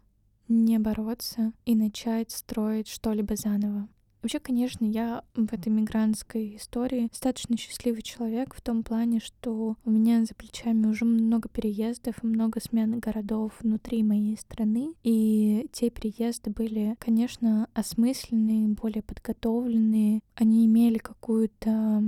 не 0.47 0.79
бороться 0.79 1.53
и 1.65 1.75
начать 1.75 2.31
строить 2.31 2.87
что-либо 2.87 3.35
заново. 3.35 3.87
Вообще, 4.21 4.39
конечно, 4.39 4.85
я 4.85 5.23
в 5.33 5.51
этой 5.51 5.69
мигрантской 5.69 6.55
истории 6.55 7.07
достаточно 7.07 7.57
счастливый 7.57 8.03
человек 8.03 8.53
в 8.53 8.61
том 8.61 8.83
плане, 8.83 9.19
что 9.19 9.75
у 9.83 9.89
меня 9.89 10.23
за 10.25 10.35
плечами 10.35 10.85
уже 10.85 11.05
много 11.05 11.49
переездов 11.49 12.23
и 12.23 12.27
много 12.27 12.59
смен 12.61 12.99
городов 12.99 13.53
внутри 13.61 14.03
моей 14.03 14.37
страны. 14.37 14.93
И 15.03 15.67
те 15.71 15.89
переезды 15.89 16.51
были, 16.51 16.95
конечно, 16.99 17.67
осмысленные, 17.73 18.67
более 18.67 19.01
подготовленные. 19.01 20.21
Они 20.35 20.67
имели 20.67 20.99
какую-то 20.99 22.03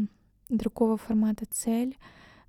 другого 0.50 0.98
формата 0.98 1.46
цель, 1.50 1.98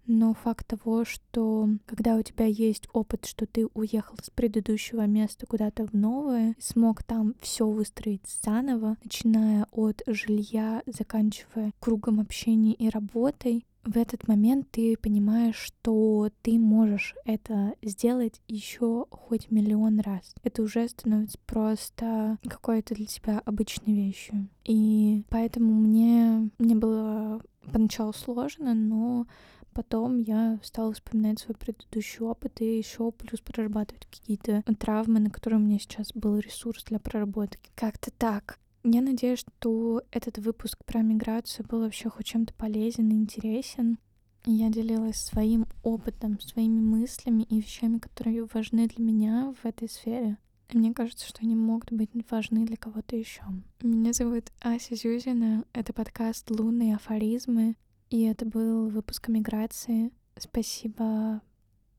но 0.06 0.34
факт 0.34 0.66
того, 0.66 1.04
что 1.04 1.68
когда 1.86 2.16
у 2.16 2.22
тебя 2.22 2.46
есть 2.46 2.88
опыт, 2.92 3.26
что 3.26 3.46
ты 3.46 3.66
уехал 3.74 4.16
с 4.22 4.30
предыдущего 4.30 5.06
места 5.06 5.46
куда-то 5.46 5.86
в 5.86 5.92
новое, 5.92 6.54
смог 6.58 7.02
там 7.02 7.34
все 7.40 7.66
выстроить 7.66 8.22
заново, 8.44 8.96
начиная 9.02 9.66
от 9.72 10.02
жилья, 10.06 10.82
заканчивая 10.86 11.72
кругом 11.80 12.20
общения 12.20 12.74
и 12.74 12.88
работой, 12.88 13.64
в 13.84 13.98
этот 13.98 14.26
момент 14.28 14.70
ты 14.70 14.96
понимаешь, 14.96 15.56
что 15.56 16.30
ты 16.42 16.58
можешь 16.58 17.14
это 17.24 17.74
сделать 17.82 18.40
еще 18.48 19.06
хоть 19.10 19.50
миллион 19.50 20.00
раз. 20.00 20.34
Это 20.42 20.62
уже 20.62 20.88
становится 20.88 21.38
просто 21.46 22.38
какой-то 22.48 22.94
для 22.94 23.06
тебя 23.06 23.42
обычной 23.44 23.94
вещью. 23.94 24.48
И 24.64 25.24
поэтому 25.28 25.74
мне, 25.74 26.50
мне 26.58 26.74
было 26.74 27.42
поначалу 27.72 28.12
сложно, 28.12 28.74
но 28.74 29.26
потом 29.74 30.20
я 30.20 30.58
стала 30.62 30.92
вспоминать 30.92 31.40
свой 31.40 31.56
предыдущий 31.56 32.20
опыт 32.20 32.60
и 32.60 32.78
еще 32.78 33.10
плюс 33.12 33.40
прорабатывать 33.40 34.06
какие-то 34.06 34.62
травмы, 34.78 35.20
на 35.20 35.30
которые 35.30 35.60
у 35.60 35.62
меня 35.62 35.78
сейчас 35.78 36.12
был 36.14 36.38
ресурс 36.38 36.84
для 36.84 36.98
проработки. 36.98 37.70
Как-то 37.74 38.10
так. 38.10 38.58
Я 38.84 39.00
надеюсь, 39.00 39.40
что 39.40 40.02
этот 40.10 40.38
выпуск 40.38 40.78
про 40.84 41.00
миграцию 41.00 41.66
был 41.66 41.80
вообще 41.80 42.10
хоть 42.10 42.26
чем-то 42.26 42.54
полезен 42.54 43.10
и 43.10 43.14
интересен. 43.14 43.98
Я 44.46 44.68
делилась 44.68 45.16
своим 45.16 45.66
опытом, 45.82 46.38
своими 46.38 46.80
мыслями 46.80 47.44
и 47.44 47.60
вещами, 47.60 47.98
которые 47.98 48.46
важны 48.52 48.86
для 48.86 49.02
меня 49.02 49.54
в 49.62 49.66
этой 49.66 49.88
сфере. 49.88 50.36
И 50.68 50.76
мне 50.76 50.92
кажется, 50.92 51.26
что 51.26 51.38
они 51.42 51.54
могут 51.54 51.92
быть 51.92 52.10
важны 52.30 52.66
для 52.66 52.76
кого-то 52.76 53.16
еще. 53.16 53.42
Меня 53.80 54.12
зовут 54.12 54.50
Ася 54.60 54.96
Зюзина. 54.96 55.64
Это 55.72 55.92
подкаст 55.94 56.50
«Лунные 56.50 56.96
афоризмы». 56.96 57.76
И 58.14 58.20
это 58.26 58.46
был 58.46 58.90
выпуск 58.90 59.28
о 59.28 59.32
миграции. 59.32 60.12
Спасибо 60.38 61.42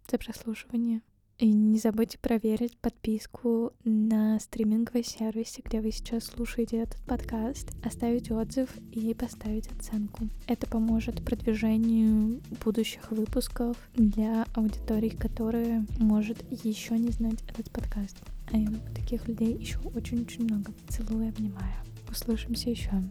за 0.10 0.18
прослушивание. 0.18 1.02
И 1.40 1.52
не 1.52 1.78
забудьте 1.78 2.18
проверить 2.18 2.78
подписку 2.78 3.74
на 3.84 4.40
стриминговой 4.40 5.04
сервисе, 5.04 5.62
где 5.62 5.82
вы 5.82 5.92
сейчас 5.92 6.28
слушаете 6.28 6.78
этот 6.78 7.02
подкаст, 7.04 7.74
оставить 7.84 8.32
отзыв 8.32 8.70
и 8.94 9.14
поставить 9.14 9.70
оценку. 9.74 10.30
Это 10.48 10.68
поможет 10.68 11.22
продвижению 11.22 12.42
будущих 12.64 13.12
выпусков 13.12 13.76
для 13.96 14.46
аудитории, 14.56 15.10
которая 15.10 15.86
может 15.98 16.38
еще 16.64 16.98
не 16.98 17.10
знать 17.10 17.44
этот 17.50 17.70
подкаст. 17.74 18.16
А 18.54 18.94
таких 18.96 19.28
людей 19.28 19.54
еще 19.54 19.80
очень-очень 19.80 20.46
много. 20.46 20.72
Целую 20.88 21.26
и 21.26 21.30
обнимаю. 21.30 21.76
Услышимся 22.10 22.70
еще. 22.70 23.04